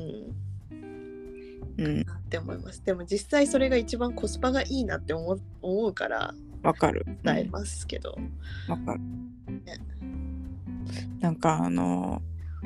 [1.77, 2.05] うん。
[2.05, 2.85] なって思います。
[2.85, 6.33] でも実際それが一番コスパがいいなって思う思うから
[6.63, 7.05] わかる。
[7.23, 8.15] 伝えますけど、
[8.67, 9.01] わかる。
[11.19, 12.21] なんかあの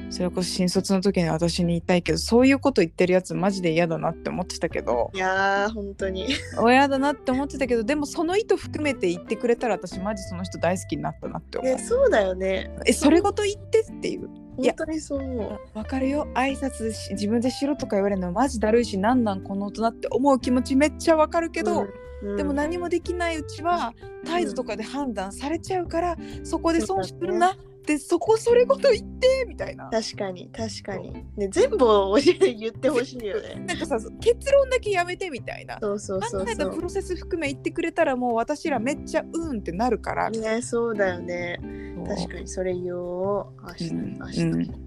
[0.10, 5.12] それこそ新卒の時に私に言いたいけどそういうこと言ってるやつマジで嫌だなって思ってたけど。
[5.14, 6.28] いやー本当に。
[6.68, 11.76] 嫌だなって思ってたけどでもその意図含めて言ってくれたら私マジその人大好きになったなって思う。
[11.76, 12.72] ねそうだよね。
[12.86, 14.30] えそれごと言ってっていう？
[14.58, 15.78] 本当にそう思う。
[15.78, 16.28] わかるよ。
[16.34, 21.82] 挨拶し自分でしろとか言われるのマジだるいしなんなんこの大人って思う気持ちめっちゃわかるけど、
[22.24, 22.38] うんうん。
[22.38, 23.94] でも何もできないうちは
[24.26, 27.52] 態度とかで判断されちゃうから、そこで損するな。
[27.52, 27.56] っ
[27.86, 29.90] てそこそれごと言ってみたいな。
[29.90, 31.14] 確かに確かに。
[31.36, 33.56] ね全部を教えて言ってほしいよね。
[33.68, 35.78] なんかさ結論だけやめてみたいな。
[35.80, 36.76] そうそうそうそう。
[36.76, 40.30] プロセス含め言ってくれたらもう私らめっちゃうんってなるから。
[40.30, 41.60] ねそうだよね。
[42.08, 43.46] 確かにそれ言おう。
[43.68, 44.86] 明日うん明日、うん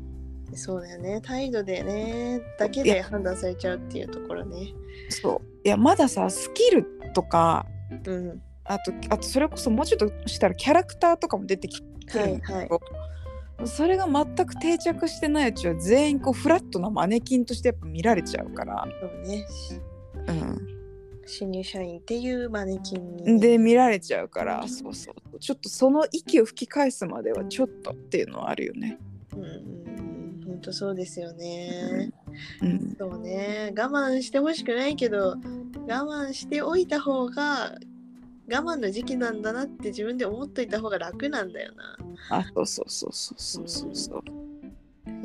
[0.54, 1.20] そうだよね。
[1.20, 4.72] 態度でねだけで判断されちゃうっていうところね。
[5.10, 5.58] そう。
[5.64, 6.84] いやまださスキル
[7.14, 7.66] とか
[8.06, 8.42] うん。
[8.64, 12.68] あとあとそれこそもうちょっとしたらキャラクターとかも出てきてはいはい。
[13.66, 19.46] それが全く定着してないうちは全員こうフラットなマネキンとしてやっぱ見られちゃうから、そうね。
[20.28, 20.78] う
[21.26, 24.66] 新入社員っていうマネキンにん、で見られちゃうから。
[24.66, 25.38] そうそう。
[25.38, 28.98] ちょっとその息を吹き返すまではちょっとっていうのはあるよね。
[29.34, 29.88] うんうん
[30.58, 32.10] 本当そうですよね、
[32.62, 33.72] うん、そうね。
[33.76, 35.36] 我慢してほしくないけど我
[35.86, 37.76] 慢しておいた方が
[38.50, 41.96] 我慢の時期なんだなって自分で思っといた方が楽なんだよな。
[42.30, 43.94] あそうそうそうそうそうそう。
[43.94, 44.22] そう。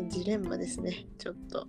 [0.10, 1.68] ジレンマですねちょっと。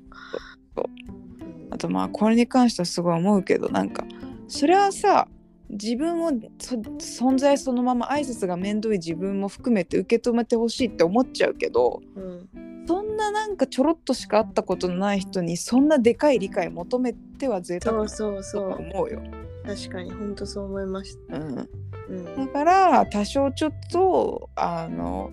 [0.77, 1.69] そうう。
[1.69, 1.69] ん。
[1.71, 4.05] あとまあこれに関してはすごい思うけどなんか
[4.49, 5.29] それはさ
[5.71, 12.49] 自分をそ存在そのまま挨拶が面倒い自分も含めて受け止めてほしいって思っちゃうけどうん。
[12.87, 18.79] そんななんかちょろっとしか会ったことのない人にそんなでかい理解求めては贅沢そうだとそうそう。
[18.79, 19.23] 思うよ。
[19.67, 21.67] 確かに本当そう思いましうん、た、
[22.09, 22.47] うん。
[22.47, 25.31] だから多少ちょっとあの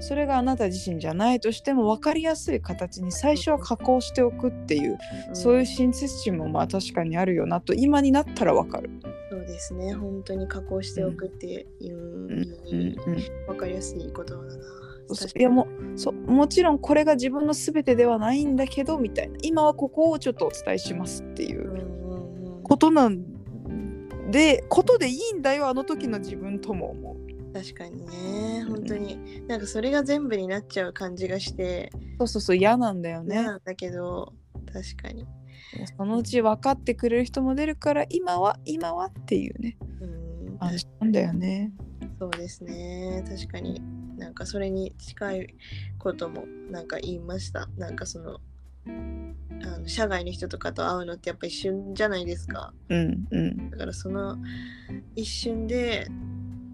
[0.00, 4.98] それがあなた自身じゃないとしても分かりやすい形に最初は加工しておくっていう、
[5.32, 8.90] そういう親切心もまあ確かにあるよなと今になったら分かる。
[9.30, 9.94] そうですね。
[9.94, 12.96] 本当に加工しておくっていう、うんうん
[13.48, 14.42] わかりやすい言葉だな。
[15.36, 19.38] いやもうそうもちろんこれが自分の全てではないんだけどみたいな。
[19.42, 22.62] 今はここをちょっとお伝えしますっていううんうんうん。
[22.62, 23.24] ことなん
[24.34, 27.52] でことでいいんだよあの時の自分とも思う。
[27.52, 29.46] 確かにね本当に。
[29.46, 31.92] なんかそれが全部になっちゃう感じがして。
[32.18, 33.36] そうそうそう嫌なんだよね。
[33.36, 34.32] 嫌なんだけど
[34.72, 35.24] 確かに。
[35.96, 40.06] そのうち分かってくれる人も出るから今は今はっていうねう
[40.54, 41.72] ん感じなんだよね。
[42.18, 43.24] そうですね。
[43.28, 43.80] 確かに。
[44.18, 45.54] なんかそれに近い
[45.98, 47.68] こともなんか言いました。
[47.76, 48.40] なんかその
[48.86, 54.36] あの社外の人とかと会うのってやっぱ一瞬じゃないですかうんうんだからその
[55.16, 56.08] 一瞬で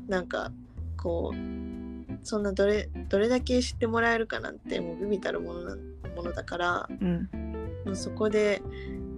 [0.08, 0.50] なんか
[0.96, 5.76] こうそんなどれどれだけ知ってもらえるかなんてもうビビたるものな
[6.16, 7.28] ものだからうん
[7.84, 8.60] もうそこで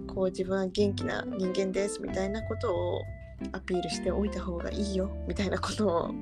[0.07, 3.01] こう自分は元気な人間ですみたいなことを
[3.51, 6.13] アピールしておいた方がいいよみたいなことを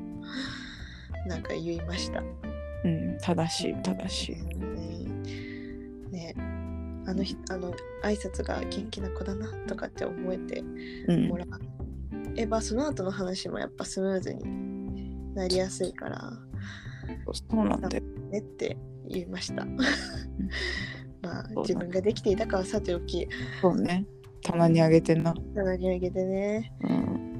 [1.28, 2.24] なんか言いました。
[2.84, 4.42] うん、正しい正しい。
[4.42, 5.24] うん
[6.12, 6.36] ね
[7.08, 10.64] あの日あの挨拶が元気な子だなとかって思えて
[11.08, 11.46] うんもら
[12.36, 16.32] えばその後の話もやっぱスムーズになりやすいから
[17.34, 18.04] そうなんだよ。
[18.32, 19.66] ねって言いました。
[21.22, 23.28] まあ自分ができていたかはさておき
[23.62, 24.06] そうね。
[24.44, 25.36] 棚にあげてな。
[25.56, 26.74] 棚に上げてね。
[26.84, 27.32] うん。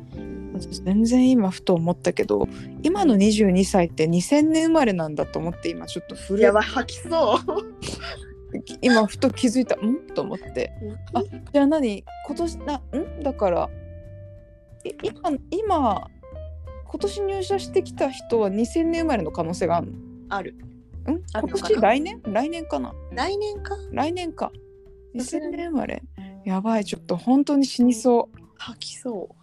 [0.60, 2.48] 全然今ふと思ったけど
[2.84, 8.31] 今の22歳って2000年生まれなんだと思って今ちょっと古いやばい吐きそう。
[8.82, 10.08] 今ふと気づいたん？
[10.14, 10.72] と思って。
[11.14, 12.04] あじゃあ何？
[12.28, 13.24] 今年なん？
[13.24, 13.70] だから
[14.84, 16.08] い今今
[16.86, 19.98] 今年入社してきた人は2000年生まれの可能性があるの？
[20.30, 20.54] ある。
[20.54, 21.24] ん？
[21.34, 22.22] 今年来年？
[22.24, 22.94] 来年かな？
[23.12, 23.76] 来年か？
[23.92, 24.52] 来年か。
[25.16, 26.04] 2000さすがに年生まれ？
[26.46, 28.38] やばいちょっと本当に死にそう。
[28.58, 29.36] 吐きそ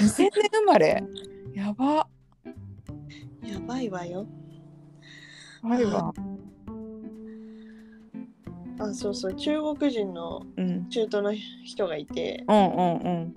[0.00, 1.02] 2000年生まれ？
[1.54, 2.08] やば。
[2.44, 3.48] う。
[3.48, 4.26] やばいわよ。
[5.62, 6.12] やばいわ
[8.78, 9.34] あ、そうそう。
[9.34, 10.88] 中国人のうん。
[10.88, 11.32] 中東の
[11.64, 13.34] 人がいて、うんうんうん。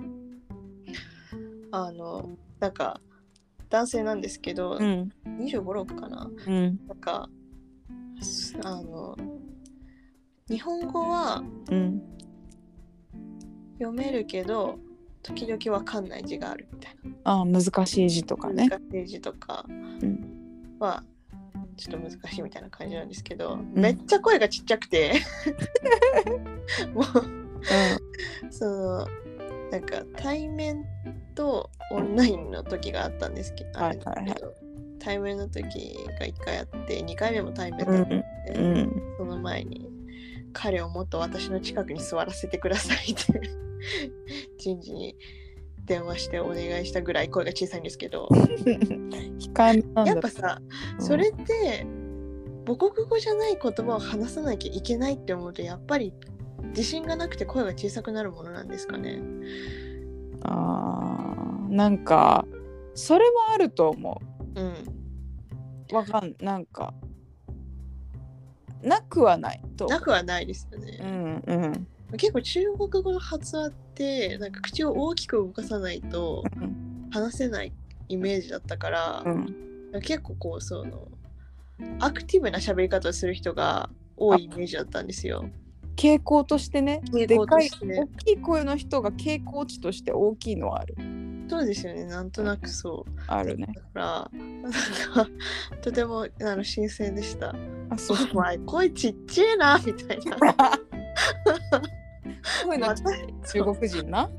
[1.71, 2.99] あの、なんか、
[3.69, 5.09] 男性なんですけど、うん。
[5.25, 6.29] 25、6かな。
[6.47, 6.79] うん。
[6.87, 7.29] なんか、
[8.21, 9.15] すあの、
[10.49, 12.01] 日本語はうん。
[13.79, 14.79] 読めるけど、
[15.23, 18.53] 時々わかんない字があるみたいあ難しい字とかな。
[18.63, 18.69] ね。
[18.69, 20.77] 難しい字とかん。
[20.79, 21.03] は、
[21.79, 25.13] ちょっと難しいみたいな感じなんですけど、めっちゃ声がちっちゃくて、
[26.93, 27.05] もう、
[28.51, 29.07] その
[29.71, 30.85] なんか対面
[31.35, 34.35] とオンラインの時があったんですけど、はいはいは
[34.99, 39.03] 対面の時が1回あって2回目も対面うんだったんで、うんうん。
[39.17, 39.89] その前に
[40.51, 43.41] 彼をもっと私の近くに座らせてくださいって
[44.57, 45.15] 人事に
[45.89, 48.29] 電話してお願いしたぐらい声が小さいんですけど。
[50.05, 50.61] やっぱさ
[50.99, 51.05] うん。
[51.05, 51.85] それって
[52.65, 56.13] 母国語じゃない言葉を話さなきゃいけないって思うとやっぱり
[56.69, 59.19] 自信がなくて声が小さくなるものなんですかね。
[60.43, 62.45] あーなんか
[62.93, 64.21] それもあると思
[64.55, 64.61] う。
[64.61, 64.73] ん、
[65.91, 66.93] うわかんなんか
[68.83, 69.87] なくはないと。
[69.87, 70.99] なくはないですよね。
[71.01, 71.87] うんうん。
[72.17, 77.73] 結構中国語の発話ってなんか口を大きく動かさないとうん話せない
[78.07, 79.55] イメージだったからう、ん
[80.03, 81.07] 結構こうその
[81.99, 85.49] アクティブな喋り方をする人が多いイメージだったんですよ。
[85.95, 90.95] 傾向としてね傾でかい向として大きい声の人が傾向値として大きいのはある
[91.49, 93.11] そうですよねなんとなくそう。
[93.27, 94.31] あるねだから
[94.61, 95.27] なんか
[95.81, 97.55] とてもあの新鮮でした。
[97.89, 100.37] あそうお前声ちっちゃいなみたいな。
[102.65, 103.03] 声の私
[103.53, 104.29] 中国人な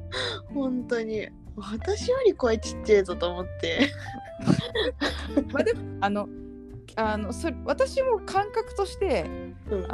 [0.52, 3.90] 本当に私より声ちっちゃいぞと思って。
[5.52, 6.28] まあでもあの
[6.96, 9.24] あのそれ私も感覚として
[9.70, 9.86] うん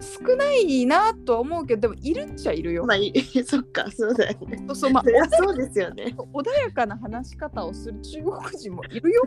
[0.00, 2.84] 少ないなとは思うけどでもいるっちゃいるよ。
[2.84, 2.96] まあ
[3.44, 4.64] そっかそうだよね。
[4.66, 6.14] そうそうまあそうですよね。
[6.32, 9.22] 穏やかな話し方をする中国人もいるよ。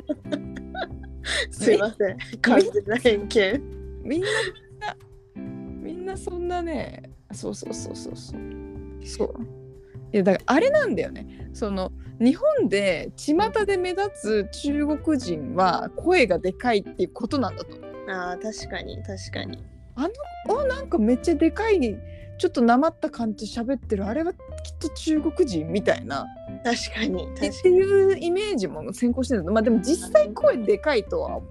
[1.51, 2.17] すいません。
[2.41, 3.63] 完全な偏見。
[4.03, 4.27] みんな
[5.35, 8.41] みんなそんなねそうそうそうそうそう。
[9.05, 9.35] そう
[10.11, 17.77] いやだからあれなんだよねその日本で巷で目立つ中国人は声がでかいっていうことなんだと。
[18.11, 19.63] ああ確かに確かに。
[20.47, 21.79] おなんかめっちゃでかい
[22.37, 24.39] ちょっとなまった感じ喋ってるあれはきっ
[24.79, 26.25] と中国人みたいな
[26.63, 27.75] 確かにって確かに。
[27.77, 31.47] いうイメージも先行してるのまあでも実際声でかいとは思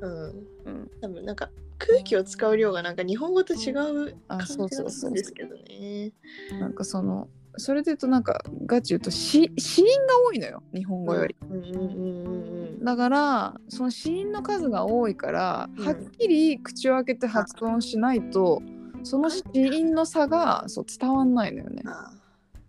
[0.00, 0.06] う。
[0.06, 0.46] うん。
[0.66, 6.12] うん、多分なんか空気を使う量がなんか日本語と違うあ感じそうそうそうなんですけどね。
[6.58, 11.36] なんかそのそれで言うとなんかガチ言うとし子音が多いのよ日本語より。
[11.42, 12.84] うんうんうん。
[12.84, 18.62] だからその子音の数が多いから、うんはっきり口を開けて発音しないと
[19.02, 21.82] その子音の差がそう伝わんないのよね。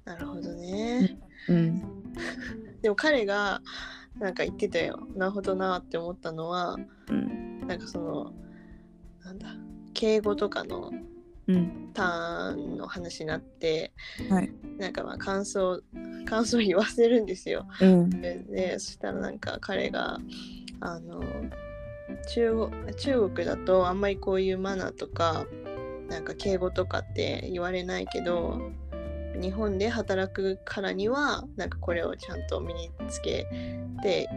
[0.05, 1.19] なるほどね。
[1.49, 2.13] うん、
[2.81, 3.61] でも彼が
[4.19, 5.07] なんか言ってたよ。
[5.15, 6.77] なるほどなって思ったのは
[7.09, 8.33] うん、なんかその
[9.27, 9.47] なんだ。
[9.93, 10.91] 敬語とかの
[11.49, 13.93] うん、ターンの話になって、
[14.29, 14.51] はい。
[14.77, 15.81] なんかまあ感想
[16.25, 17.65] 感想言わせるんですよ。
[17.79, 20.19] うん、ででそしたらなんか彼が
[20.81, 21.23] あの
[22.27, 25.45] 中国中国だとあんまりこういうマナーとか
[26.09, 28.71] なんか敬語とかって言われないけど
[29.41, 33.47] 日本で働くからにはなんかこれをちゃんと身につけ
[34.01, 34.27] て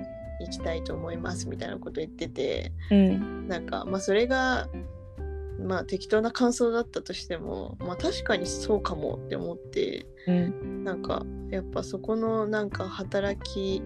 [0.41, 4.69] いきたいと思いますみたいなこと言っててうん、なんかまあそれが
[5.59, 10.85] まあ適当な感想だったとしてもまあ確かにそうかもって思ってうん。
[10.85, 13.83] なんかやっぱそこのなんか働き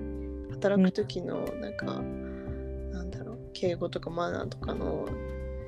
[0.53, 5.07] 働く時のなんか、なんだろう敬語とかマナーとかの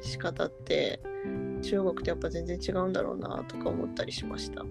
[0.01, 1.01] 仕方って
[1.63, 4.65] 中国ってやっぱ全然違うんだろうなとか思ったりしました。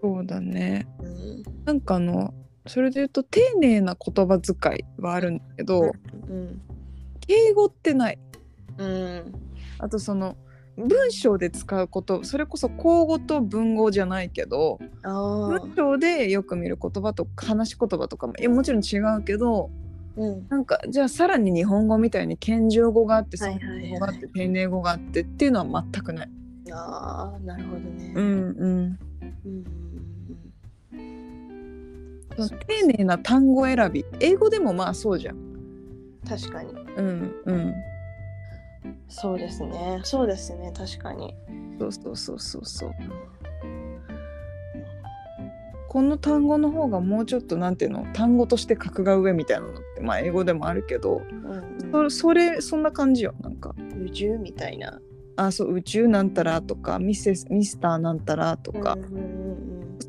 [0.00, 0.86] そうだね。
[1.00, 1.42] うん。
[1.64, 2.32] なんかあの
[2.66, 5.92] それで言うと丁寧な言葉遣いはあるんだけど、
[6.28, 6.60] うん。
[7.20, 8.18] 敬語ってない。
[8.78, 9.34] うん。
[9.78, 10.36] あとその
[10.76, 19.70] 文章で使うことそれこそ口語と文語じゃないけどあ文章でよく見る言葉とか話し言葉とかももちろん違うけど
[20.16, 20.46] うん。
[20.48, 26.30] なんかじゃあさらに日本語みたいに謙譲語があってはいはいはい尊敬語があって丁寧語があってっていうのは全くない。
[26.72, 28.12] あーなるほどね。
[28.14, 28.24] うん。
[28.24, 28.98] うん
[29.44, 29.89] うん
[32.36, 34.04] 丁寧な単語選び。
[34.20, 35.36] 英語でもまあそうじゃん。
[36.28, 36.72] 確かに。
[36.96, 37.74] うんうん。
[39.08, 40.00] そうですね。
[40.04, 40.72] そうですね。
[40.76, 41.34] 確かに。
[41.78, 42.92] そうそうそうそうそう。
[45.88, 48.06] この単語の方がもうちょっとなんていうの？
[48.12, 51.22] 単語として格が上みたいなのってまあ英語でもあるけど。
[51.28, 52.10] うんうん。
[52.10, 53.74] そそれそんな感じよなんか。
[54.04, 55.00] 宇宙みたいな。
[55.36, 59.49] あそう宇宙なんたらとかミセスミスターなんたらとか、うんうんうん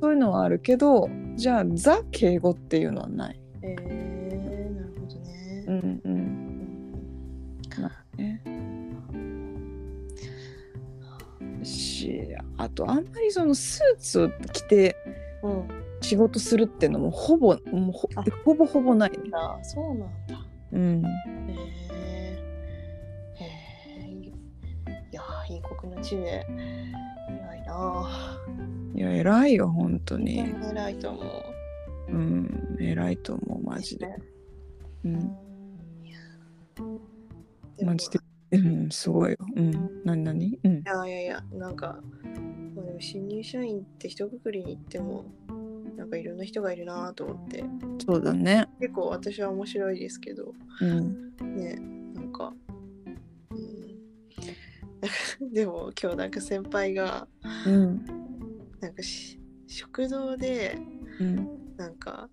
[0.02, 3.40] そういうのはあるけどじゃあザ敬語っていうのはない。
[3.62, 5.66] えー、なるほどね。
[5.68, 6.42] うんうん
[11.64, 12.28] し
[12.58, 14.96] あとあんまりそのスーツを着て
[15.44, 15.68] うん、
[16.02, 19.18] 仕事するっていうのもほぼもうほあほぼほぼないね。
[19.34, 20.46] あそうなんだ。
[20.72, 21.08] うん、へ
[23.40, 24.04] え。
[24.04, 24.32] い
[25.12, 26.46] やー、異国の地で
[27.28, 28.81] 偉いなぁ。
[28.94, 30.40] いや偉いよ本当に。
[30.72, 32.12] 偉いと思う。
[32.12, 34.08] うん偉いと思うマジで。
[35.06, 35.36] うん
[37.84, 38.20] マジで。
[38.52, 39.38] うんすごいよ。
[39.56, 40.60] うん何何？
[40.64, 42.00] うんいやいやいや、なんか、
[43.00, 45.26] 新入社員って一括りに行っても、
[45.96, 47.64] なんかいろんな人がいるなと思って、
[48.06, 48.68] そうだね。
[48.82, 51.76] 結構私は面白いですけど、うんね、
[52.14, 52.54] なんか、
[55.42, 57.28] うん、でも今日なんか先輩が、
[57.66, 58.21] うん
[58.82, 60.78] なんかし食堂で、
[61.20, 61.76] うん。
[61.78, 62.30] なんか、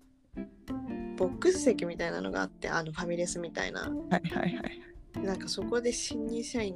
[1.17, 3.81] ボックス席みたいなのがあって、あのファミレスみたいな。
[3.81, 3.91] はい
[4.29, 4.81] はいはい。
[5.23, 6.75] なんかそこで新入社員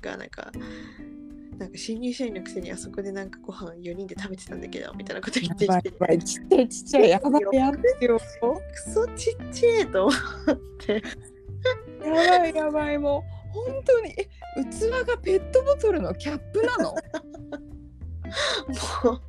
[0.00, 0.52] がなんか、
[1.58, 5.88] なんか新入社員のくせにあそこでなんかご飯4人で食べてたんだけどみたいなこと言ってきて。
[5.88, 6.18] いやばい。
[6.18, 7.10] ちっちゃいちっちゃい。
[7.10, 8.18] やばいやばいよ。
[8.18, 10.18] クソちっちゃいと思っ
[10.78, 11.02] て。
[12.04, 12.98] やばいやばい。
[12.98, 14.14] もう本当に。
[14.18, 16.94] え器がペットボトルのキャップなの？
[19.04, 19.20] もう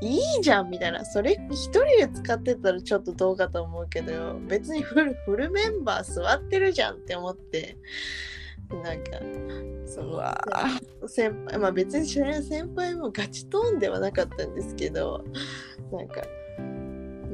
[0.00, 1.04] いいじゃんみたいな。
[1.04, 7.76] それ一人で使ってたらちょっとどうかと思うけど別にフルフルメンバー座ってるじゃんって思って。
[8.82, 9.18] なんか
[9.84, 10.40] そうのわ
[11.06, 15.22] 先輩まあ別にそれは先輩もガチトーンではなかったんですけど
[15.92, 16.22] なんか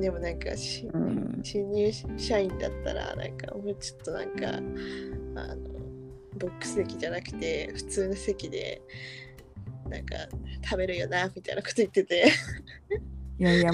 [0.01, 1.29] でもなんかしうん。
[1.43, 5.79] 新入社員だったらなんかもうちょっとなんかあの
[6.37, 8.83] ボックス席じゃなくて普通の席で
[9.89, 10.17] なんか
[10.65, 12.33] 食べるよなみたいなこと言ってて。
[13.39, 13.71] いやいや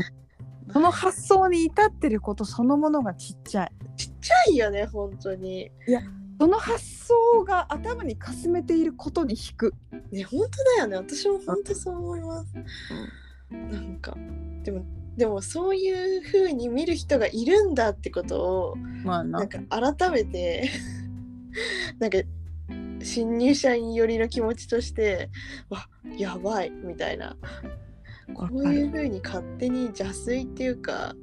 [0.72, 3.72] この発想に至ってることそのものがちっちゃい。
[3.96, 5.70] ちっちゃいよね本当に。
[6.40, 9.72] その発想が頭にかすめていることに引く。
[10.10, 10.96] ね本当だよね。
[10.96, 12.54] 私も本当そう思います、
[13.50, 14.16] なんか
[14.64, 14.84] でも
[15.16, 19.40] でもそういう風に見る人がいるんだってことをまあな。
[19.40, 19.58] んなか
[19.94, 20.68] 改めて
[22.00, 22.18] なんか
[23.04, 25.30] 新入社員寄りの気持ちとして
[25.68, 25.86] わ
[26.16, 27.36] やばいみたいな
[28.34, 31.14] こういう風に勝手に邪推っていうか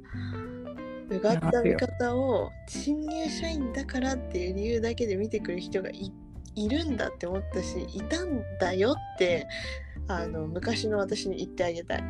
[1.10, 6.12] うがった見方を新入社員だからっていう理由だけで見てくる人がい
[6.54, 9.46] いるんだって思ったしいたんだよって
[10.08, 12.04] あの昔の私に言ってあげたい。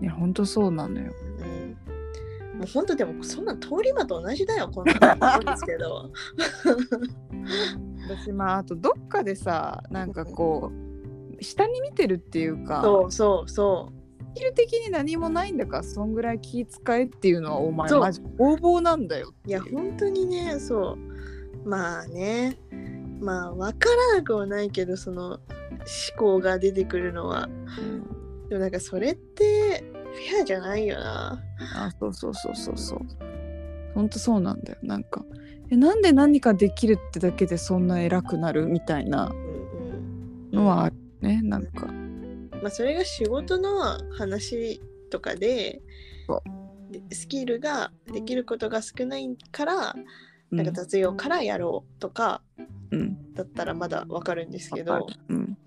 [0.00, 6.10] いや本当そうなのようんもう本当でもそんな通り魔と同じだよこんなの 思うんですけど。
[8.08, 10.72] 私まああとどっかでさなんかこ
[11.38, 14.04] う下に見てるっていうかそうそうそう。
[14.34, 20.98] スキル的に何もないんだからそんぐらい気使えっていうのはお前マジ横暴なんだよいや本当にねそ
[21.64, 21.68] う。
[21.68, 22.58] まあね。
[23.20, 25.40] まあ分からなくはないけどその思
[26.18, 27.48] 考が出てくるのは。
[28.48, 29.84] でもなんかそれって
[30.30, 31.40] フェアじゃないよな。
[31.76, 32.98] あそうそうそうそうそう。
[33.94, 34.78] 本当そうなんだよ。
[34.82, 35.24] なんか
[35.74, 39.32] えなんで何かできるってだけでそんな偉くなるみたいな
[40.52, 41.86] のはあるねなんか。
[42.62, 45.82] まあそれが仕事の話とかで
[47.10, 49.96] スキルができることが少ないから
[50.50, 50.56] うん。
[50.56, 52.40] なんか雑用からやろうとか
[52.92, 53.34] うん。
[53.34, 55.58] だったらまだわかるんですけどうん。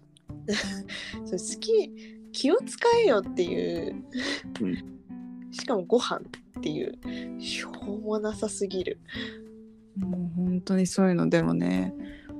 [1.25, 1.91] それ好き
[2.31, 4.03] 気を使えよっていう、
[5.51, 8.99] しかもご飯っていうしょうもなさすぎる
[9.99, 11.93] もう本当にそういうのでもね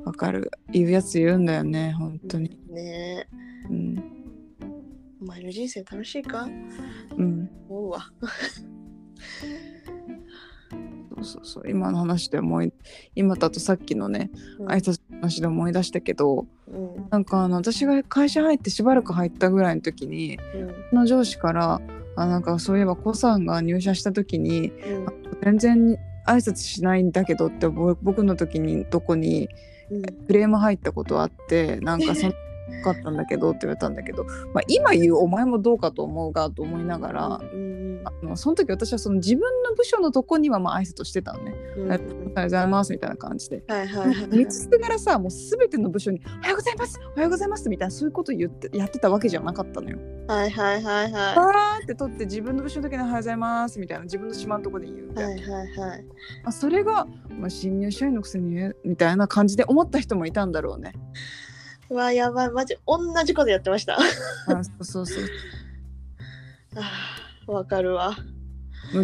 [0.06, 0.52] わかる。
[0.72, 2.58] 言うやつ言うんだよね本当に。
[2.70, 3.28] ね。
[3.70, 4.04] えうん。
[5.22, 6.48] お前の人生楽しいか？
[7.18, 7.50] うん。
[7.68, 8.12] 思うわ。
[11.16, 11.70] そうそうそう。
[11.70, 12.72] 今の話で思い
[13.16, 14.30] 今だとさっきのね
[14.60, 14.68] うん。
[14.68, 17.08] 挨拶の話で思い出したけどうん。
[17.10, 20.76] なんかあの私が会社入ってしばらく入ったぐらいの時にうん。
[20.92, 21.82] その上司から
[22.16, 25.06] あなんかそういえばコさんが入社した時にうん。
[25.42, 25.98] 全然
[26.28, 29.50] 挨拶しないんだけどってぼ僕の時にどこに
[29.90, 30.02] うん。
[30.28, 32.36] クレーム入ったことあってなんかそんな
[32.84, 41.54] かったんだけどって言われたんだけど、まあ、今言うお前もどうかと思うがと思いながらうんあのその時私はその自分の部署のとこにはまあ挨拶してたのね。
[41.78, 43.64] うんありがとうございますみたいな感じで。
[43.68, 49.98] はいはいはい見つけながらさもう全ての部署に「おはようございますおはようございます」みたいなそういうこと言ってやってたわけじゃなかったのよ。
[50.28, 56.06] はいはいはいはバーって取って自分の部署の時に「おはようございます」みたいな自分の島のとこで言うみいたいな、はいはいはい
[56.44, 60.94] あそれが、まあ、新入社員のくせにみたいな感じで思った人もいたんだろうね。
[61.90, 63.98] うわやばいマジ同じことやってました。
[63.98, 65.24] あそうそうそう。
[66.76, 68.16] あーわかるわ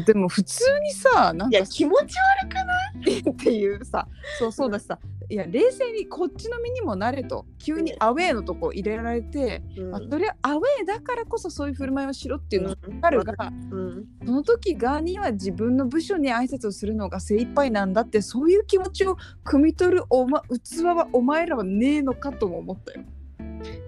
[0.05, 3.19] でも普通にさなんか気持ち悪くない？
[3.19, 4.07] っていうさ。
[4.39, 4.97] そうそうだしさ
[5.29, 7.45] いや冷静にこっちの身にもなれと。
[7.57, 9.91] 急にアウェーのとこ入れられて、うん。
[9.91, 12.91] まあ、それはアウェーだからこそそういう振る舞いをしろっていうのはうん。
[12.91, 13.33] 分かるが、
[13.71, 14.05] うん。
[14.25, 23.01] その時側には自分の部署に挨拶をするのが精一杯なんだってそういう気持ちを汲み取るお、ま、器はお前らはねえのかとも思ったよ。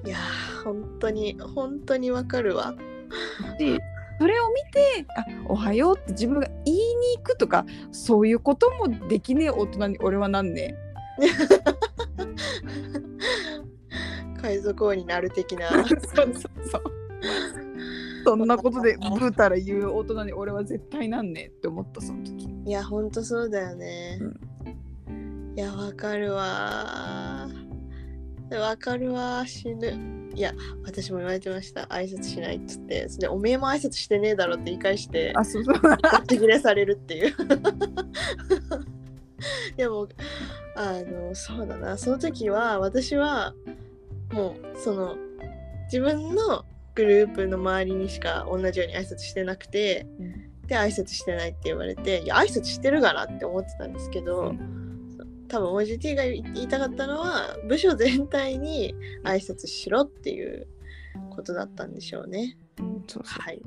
[0.05, 2.73] いやー本当に本当にわかるわ。
[3.59, 3.77] し
[4.19, 10.75] それを見て「あおはよう」って自分が言いに行くとかそういうこともできねえ大人に俺はなんね
[14.41, 15.65] 海賊王になる的な。
[15.65, 15.69] え。
[16.15, 16.83] そうそうそう。
[18.25, 22.47] そんなことでブータラ言う大人に俺は絶対なんねえって思ったその時。
[22.65, 24.19] いや本当そうだよね、
[25.55, 27.47] いやわかるわ。
[27.47, 27.64] ー
[28.51, 30.31] わかるわー死ぬ。
[30.35, 31.83] いや私も言われてました。
[31.83, 33.09] 挨拶しないっつって。
[33.09, 35.79] それでおめえも挨拶してねえだろって言い返してあそうそう。
[35.81, 37.35] バチ切れされるっていう。
[39.77, 40.07] でも
[40.75, 41.97] あのそうだな。
[41.97, 43.53] その時は私は
[44.31, 45.15] もうその
[45.85, 50.07] 自分のグループの周りにしか同じように挨拶してなくて
[50.67, 54.53] で挨拶してないって言われていや挨拶してるがなって思ってたんですけど、
[55.47, 58.93] 多分 OGT が言いたかったのは部署全体に
[59.23, 60.67] 挨拶しろっていう
[61.29, 62.57] ことだったんでしょうね。
[62.79, 63.61] うんそうそうはい。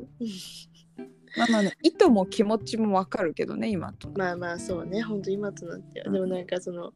[1.37, 4.11] まあまあね意図も気持ちもわかるけどね今と。
[4.17, 6.93] まあまあそうね本当今となってはでもなんかその、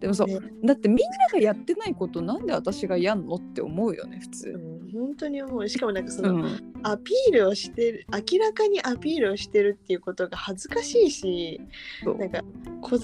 [0.00, 4.48] でもそう、ねだってみんながやってないことなんで私がやんのって思うよね普う通。
[4.50, 11.60] ん、本当に思うしかもなんかその、うん、アピールをしてる明らかにアピールをしてるっていうことが恥ずかしいし
[12.18, 12.40] なんか
[12.80, 12.98] 小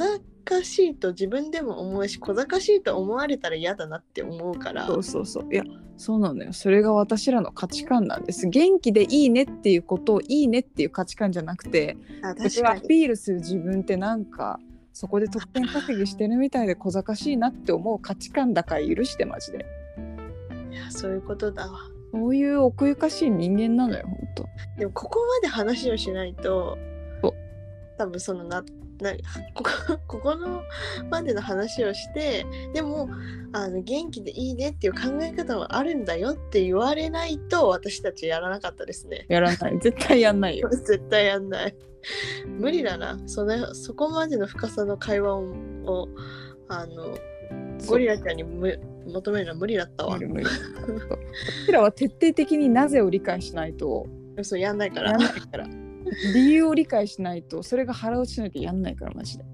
[0.49, 4.87] 賢しいと自分でも思うし小賢しいと思われたら嫌だなって思うから。
[4.87, 5.53] そうそうそう。
[5.53, 5.65] いや
[5.97, 6.53] そうなのよ。
[6.53, 8.49] それが私らの価値観なんです。
[8.49, 14.59] 元気でいいねっていうことをいいねっていう価値観じゃなくて私がアピールする自分ってなんか
[14.93, 19.67] そこで得点稼ぎしてるみたいで小賢しいなって思う価値観だから許してマジで。
[20.71, 21.79] いやそういうことだわ。
[22.13, 24.47] そういう奥ゆかしい人間なのよほんと。
[24.79, 26.79] でもここまで話をしないと
[27.99, 28.65] 多分そのな
[29.01, 29.13] な
[29.55, 30.63] ここ ここの
[31.11, 33.09] までの話をしてでも
[33.53, 39.27] あの元気でいいねっていう考え方もあるんだよって言われないと私たちやらなかったですね。
[39.29, 41.75] やらない 絶対やんないよ絶対やんない。
[42.47, 43.19] 無理だな。
[43.27, 45.45] そのそこまでの深さの会話を
[45.85, 46.09] を
[46.69, 47.17] あの
[47.87, 50.25] ゴリラちゃんにむ求めるのは無理だったわ無。
[50.25, 50.51] 理無理こ
[51.67, 54.07] ちらは徹底的になぜを理解しないと
[54.43, 55.21] そうやんないからやん。
[55.21, 55.67] ないから
[56.35, 59.45] 理由を理解しないとそれが腹落ちしないとやんないからマジで。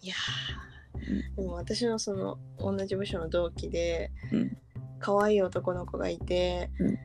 [0.00, 1.36] いやー。
[1.36, 4.56] でも私のその同じ部署の同期でうん。
[4.98, 6.98] 可愛い男の子がいて、うん。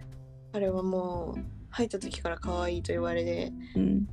[0.54, 4.08] あれはもう入った時から可愛いと言われてうん。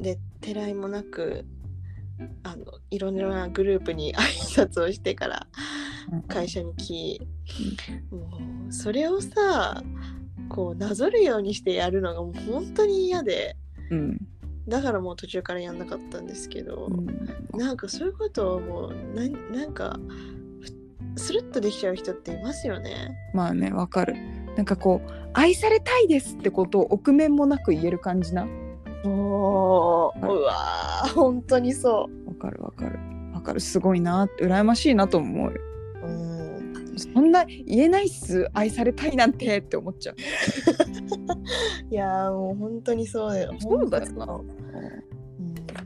[0.00, 1.44] でてらいもなく
[2.42, 5.46] あのいろんなグループに 挨拶をしてから
[6.28, 7.20] 会社に来、
[8.10, 9.82] もうそれをさ
[10.48, 13.56] こうなぞるようにしてやるのがもう本当に嫌で
[13.92, 14.18] うん。
[14.66, 16.88] だからもう途中からやんなかったんですけど、
[17.52, 19.98] なんかそういうことをもうなんなんか
[20.60, 23.10] ふスルッとできちゃう人っていますよね。
[23.34, 24.14] まあねわかる。
[24.56, 28.46] なんかこう愛されたいですってことを臆面もなく言える感じな。
[29.04, 30.42] おう。
[30.42, 32.98] わー本当にそわかるわかる。
[33.34, 33.60] わかる。
[33.60, 35.60] すごいなって羨ましいなと思うよ。
[35.60, 35.66] う。
[35.66, 35.71] うん
[36.96, 40.16] そんな言えないっす愛されたいなんてって思っちゃう。
[41.90, 43.54] いやーもう本当にそうだよ。
[43.58, 44.62] そうだよう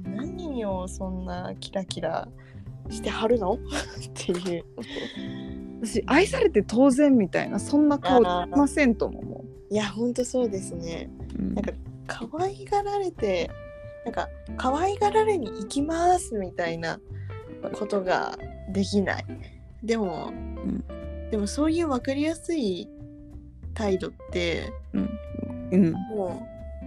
[0.06, 2.28] うん、何をそんなキラキラ
[2.90, 3.52] してはるの？
[3.54, 3.58] っ
[4.14, 4.64] ていう。
[5.82, 11.10] 私愛されて当然みたいなそんな顔できませんとも思いや本当そうですね。
[11.38, 11.42] う。
[11.42, 11.72] うんなんか
[12.06, 13.50] 可愛がられて
[14.04, 17.00] なんか可愛がられに行きますみたいな
[17.74, 18.38] ことが
[18.72, 19.24] できない。
[19.82, 20.84] でも、ん
[21.30, 22.88] でもそういう分かりやすい
[23.74, 24.72] 態度って
[25.72, 26.46] うんも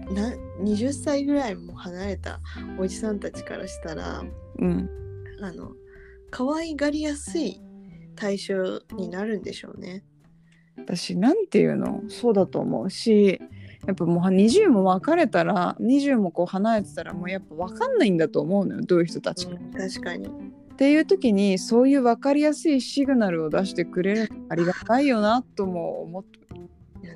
[0.09, 2.39] うな20歳ぐらいも離れた
[2.79, 4.23] おじさんたちからしたら
[4.59, 4.89] うん
[5.41, 5.71] あの
[6.31, 7.61] 可愛がりやすい
[8.15, 10.03] 対象になるんでしょうね。
[10.77, 12.03] 私なんていうの？
[12.07, 13.39] そうだと思うし
[13.85, 19.53] やっぱもう20も別れたら20もこう離れてたらもうやっぱ分かんないんだと思うのよどういう人たちか。
[19.53, 20.29] うん確かに。
[20.79, 26.39] っていう時にそういう分かりやすいシグナルを出してくれるのありがたいよなとも思って。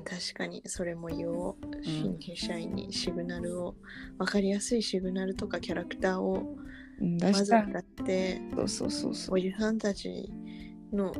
[0.04, 3.74] 確かにそれも言おう新入社員にシグナルを
[4.18, 6.56] 分かりやすいシグナルとかキャラクターを
[7.00, 9.36] うんま出したず出してそうそうそうそう。
[9.36, 10.30] おじさんたち
[10.92, 11.14] の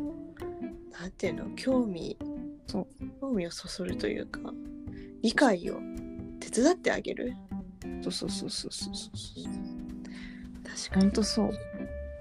[1.00, 2.18] なんていうの興味
[2.66, 2.86] そう。
[3.22, 4.40] 興味をそそるというか
[5.22, 5.80] 理解を
[6.40, 7.32] 手伝ってあげる？
[8.02, 9.14] そうそうそうそうそうそう。
[10.90, 11.10] 確かに。
[11.10, 11.50] とそう、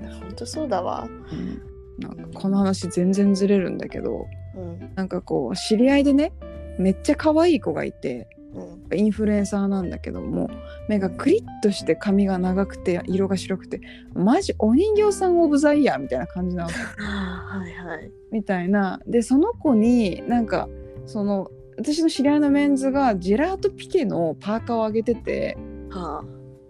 [0.10, 1.08] 本当そうだわ。
[1.32, 1.62] うん、
[2.00, 4.92] なんかこの話全然ずれるんだけどうん。
[4.96, 6.34] なんかこう知り合いでね
[6.78, 8.98] めっちゃ可愛い子がいてうん。
[8.98, 10.50] インフルエンサーなんだけども
[10.88, 13.82] 目がクリッとして髪が長くて色が白くて
[14.14, 16.70] マジお人形さんオブザイヤーみたいな感じなの。
[16.98, 18.12] はいはい。
[18.32, 19.00] みたいな。
[19.08, 20.70] でその子になんか
[21.06, 25.58] その私の知り合いのメンズがジェラートピケのパーカーをあげてて
[25.90, 26.24] は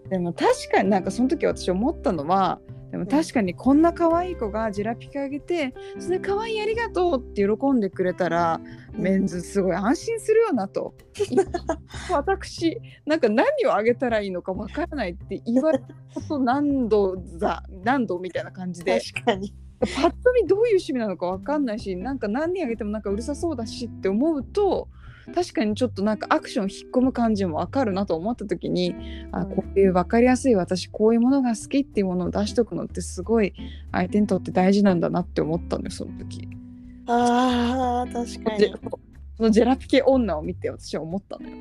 [0.08, 2.60] でも確かになんかその時私思ったのは
[2.94, 8.60] でも確かにこんな可愛い子がジェラピケあげて「それ可愛いありがとう」って喜んでくれたら
[8.92, 10.94] メンズすごい安心するよなと。
[12.12, 19.00] 私なんか何をあげたらいいのかわからないって言われたこと何度だ何度みたいな感じで。
[19.12, 19.52] 確かに。
[19.80, 24.88] パッと見どういう趣味なのかわかんないしなんか何あげてもなんかうるさそうだしって思うと
[25.32, 28.94] 確かにちょっとなんかアクション引っ込む感じもわかるなと思った時に
[29.32, 33.54] あうんこういう分かりやすい私こういうものが好きっていうものを出しとくのってすごい
[33.92, 36.48] 相手にとって大事なんだなって思ったのよその時。
[37.06, 38.74] あー確かに
[39.36, 41.56] そのジェラピケ女を見て私は思ったのよ。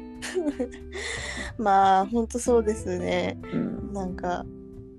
[1.57, 4.45] まあ本当そうですねうん、なんか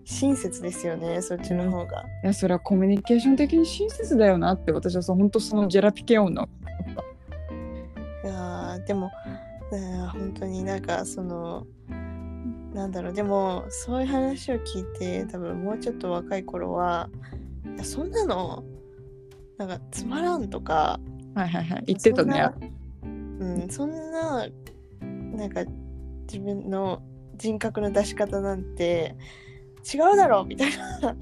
[0.04, 7.13] 親切ですよねそっちの方が、いやそれはコミュニケーション的に親切だよなって私はそう本当そのジェラピケ女を思った。
[8.24, 9.10] いやーでも
[9.70, 11.66] いやー本当になんかその
[12.72, 17.08] なんだろうでもそういう話を聞いて多分もうちょっと若い頃は
[17.76, 18.64] いやそんなの
[19.58, 20.98] なんかつまらんとか
[21.34, 22.50] はいはいはい言ってたね。
[23.02, 23.06] う
[23.66, 24.48] ん、そんな
[25.02, 25.64] なんか
[26.26, 27.02] 自分の
[27.36, 29.16] 人格の出し方なんて
[29.84, 30.70] 違うだろうみたい
[31.02, 31.14] な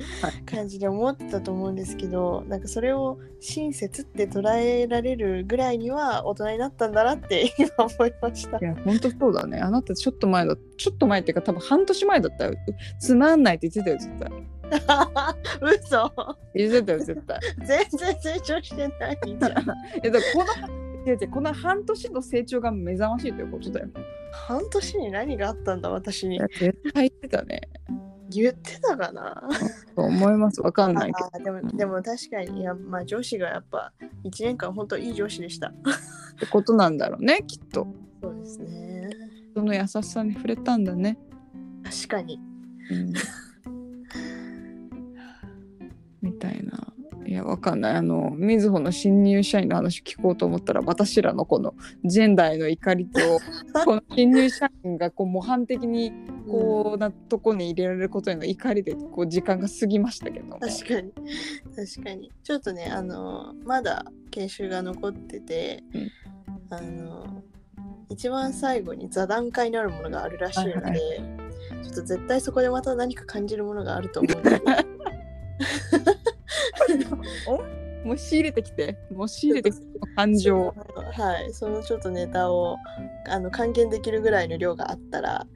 [0.46, 8.58] 感じで思ってたと思うんですけどなんかそれを親切って捉えられるぐらいには大人になったんだなって今思いました。
[8.58, 8.62] い。
[8.62, 9.58] や本当そうだね。
[9.58, 12.54] あなたちょっと前だちょっと前っていうか多分半年前だったよ。
[13.00, 14.30] つまんないって言ってたよ絶対。
[15.80, 16.12] 嘘。
[16.54, 17.40] 言ってたよ絶対。
[17.66, 19.50] 全然成長してないじゃん。
[19.50, 19.52] い
[20.04, 23.88] やだからこの違う違うこの半年の成長が目覚ましいということだよ。
[24.46, 26.38] 半年に何があったんだ私に。
[26.38, 27.62] 絶対言ってたね
[28.40, 29.42] 言ってたかな？
[29.94, 30.60] と思います。
[30.60, 31.44] わかんないけど。
[31.44, 33.92] でもでも確かにいや、まあ、上司がやっぱ
[34.24, 35.68] 1年間本当いい上司でした。
[35.68, 35.72] っ
[36.38, 37.86] てことなんだろうねきっと。
[38.22, 39.10] そうですね。
[39.54, 41.18] その優しさに触れたんだね、
[41.84, 42.40] 確かに。
[42.90, 43.12] うん、
[46.22, 46.91] みたいな
[47.32, 47.94] いやわかんない。
[47.94, 51.74] あのみずほの新入社員の話聞こうと思ったら私らのこの
[52.04, 53.20] ジェンダーへの怒りと
[53.86, 56.12] この新入社員がこう模範的に
[56.46, 60.58] こうなとこに入れられることへの怒りでこう時間が過ぎましたけども。
[60.58, 61.12] 確かに。
[61.74, 62.30] 確かに。
[62.44, 66.10] ちょっとね、あの、まだ研修が残ってて、うん。
[66.68, 67.42] あの、
[68.10, 70.98] 一番最後に座談会になるものがあるらしいので、はいはい。
[71.82, 74.36] ちょっと絶対そこでまた何か感じるものがあると思う。
[74.36, 74.60] ので、
[78.04, 80.74] もう仕入れてきてもう仕入れてきて感情を。
[81.12, 82.76] はい、そのちょっとネタを
[83.28, 85.46] あの還元できるぐらいの量があったら、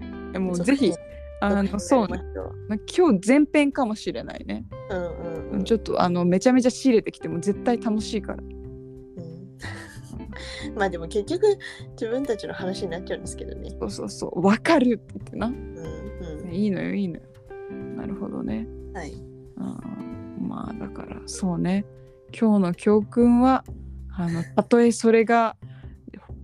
[0.00, 0.92] いやもうぜひ
[1.40, 2.22] あのそうね。
[2.68, 5.64] ま今日前編かもしれないね、うんうんうん。
[5.64, 8.38] ちょっとあのめちゃめちゃ仕入れてきても絶対楽しいから。
[8.42, 9.58] うん。
[10.76, 11.58] まあでも結局
[11.92, 13.70] 自分たちの話になっちゃうんですけどね。
[13.80, 14.42] そうそうそう。
[14.42, 15.46] 分かるって言ってな。
[15.48, 15.76] うん
[16.48, 17.22] ういいのよいいのよ。
[17.96, 18.62] なるほどね。
[18.62, 18.92] ん。
[18.92, 19.14] はい。
[19.56, 20.09] あー
[20.50, 21.84] まあだからそうね
[22.38, 23.64] 今日の教訓は
[24.16, 25.56] あのたとえそれが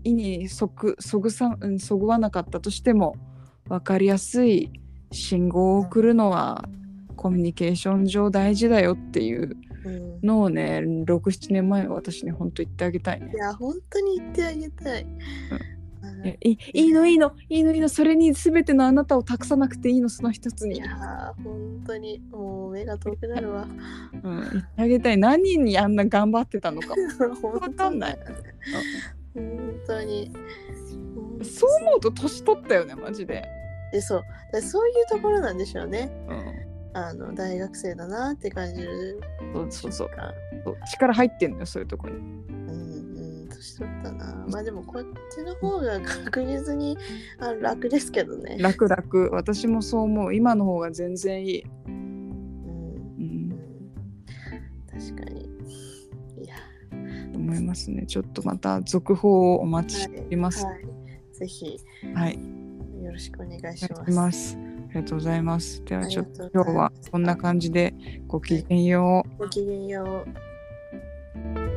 [0.04, 3.16] 意にそぐそぐさうんそぐわなかったとしても
[3.68, 4.70] 分かりやすい
[5.10, 6.64] 信号を送るのは
[7.16, 13.36] コミュニケーション上大事だよっていううんのをね67年前は私に本当言ってあげたいねい。
[13.36, 15.02] や本当に言ってあげたい。
[15.02, 15.04] い
[15.52, 15.58] は
[16.24, 17.32] いやいいいいのいいの。
[17.48, 17.88] いいのいいの。
[17.88, 20.08] それに全てのあなたを託さなくていいの。
[20.08, 20.76] その一つに。
[20.76, 20.86] いや。
[21.38, 22.20] ー本当に。
[22.30, 23.66] もう目が遠くなるわ。
[24.22, 25.18] うん、言ってあげたい。
[25.18, 26.94] 何にあんな頑張ってたのか。
[27.46, 28.18] わかんない。
[29.34, 30.32] 本当に。
[31.42, 33.44] そう思うと年取ったよねマジで。
[33.92, 34.22] でそう。
[34.52, 36.10] でそういうところなんでしょうね。
[36.28, 36.66] うん。
[36.98, 39.20] あの大学生だなって感じる。
[39.52, 40.08] そうそうそう。
[40.92, 42.14] 力入ってんのよそういうとこに。
[43.66, 44.46] うんうん年取ったな。
[44.48, 46.96] まあでもこっちの方が確実に
[47.38, 48.56] あ楽ですけどね。
[48.58, 51.64] 楽楽私もそう思う今の方が全然いい。
[51.86, 51.96] うんう、
[53.18, 53.58] うんん、
[54.90, 55.50] 確かに。
[56.42, 56.54] いや。
[57.32, 58.06] と思いますね。
[58.06, 60.64] ちょっとまた続報をお待ちしております。
[60.64, 60.86] はい。
[61.32, 61.78] ぜひ
[62.14, 62.38] はい、
[63.02, 64.56] よろしくお願いします。
[64.56, 65.84] ありがとうございます。
[65.84, 67.94] ではちょっと今日はこんな感じで
[68.26, 69.38] ごきげんよう。
[69.38, 71.75] ごきげんよう。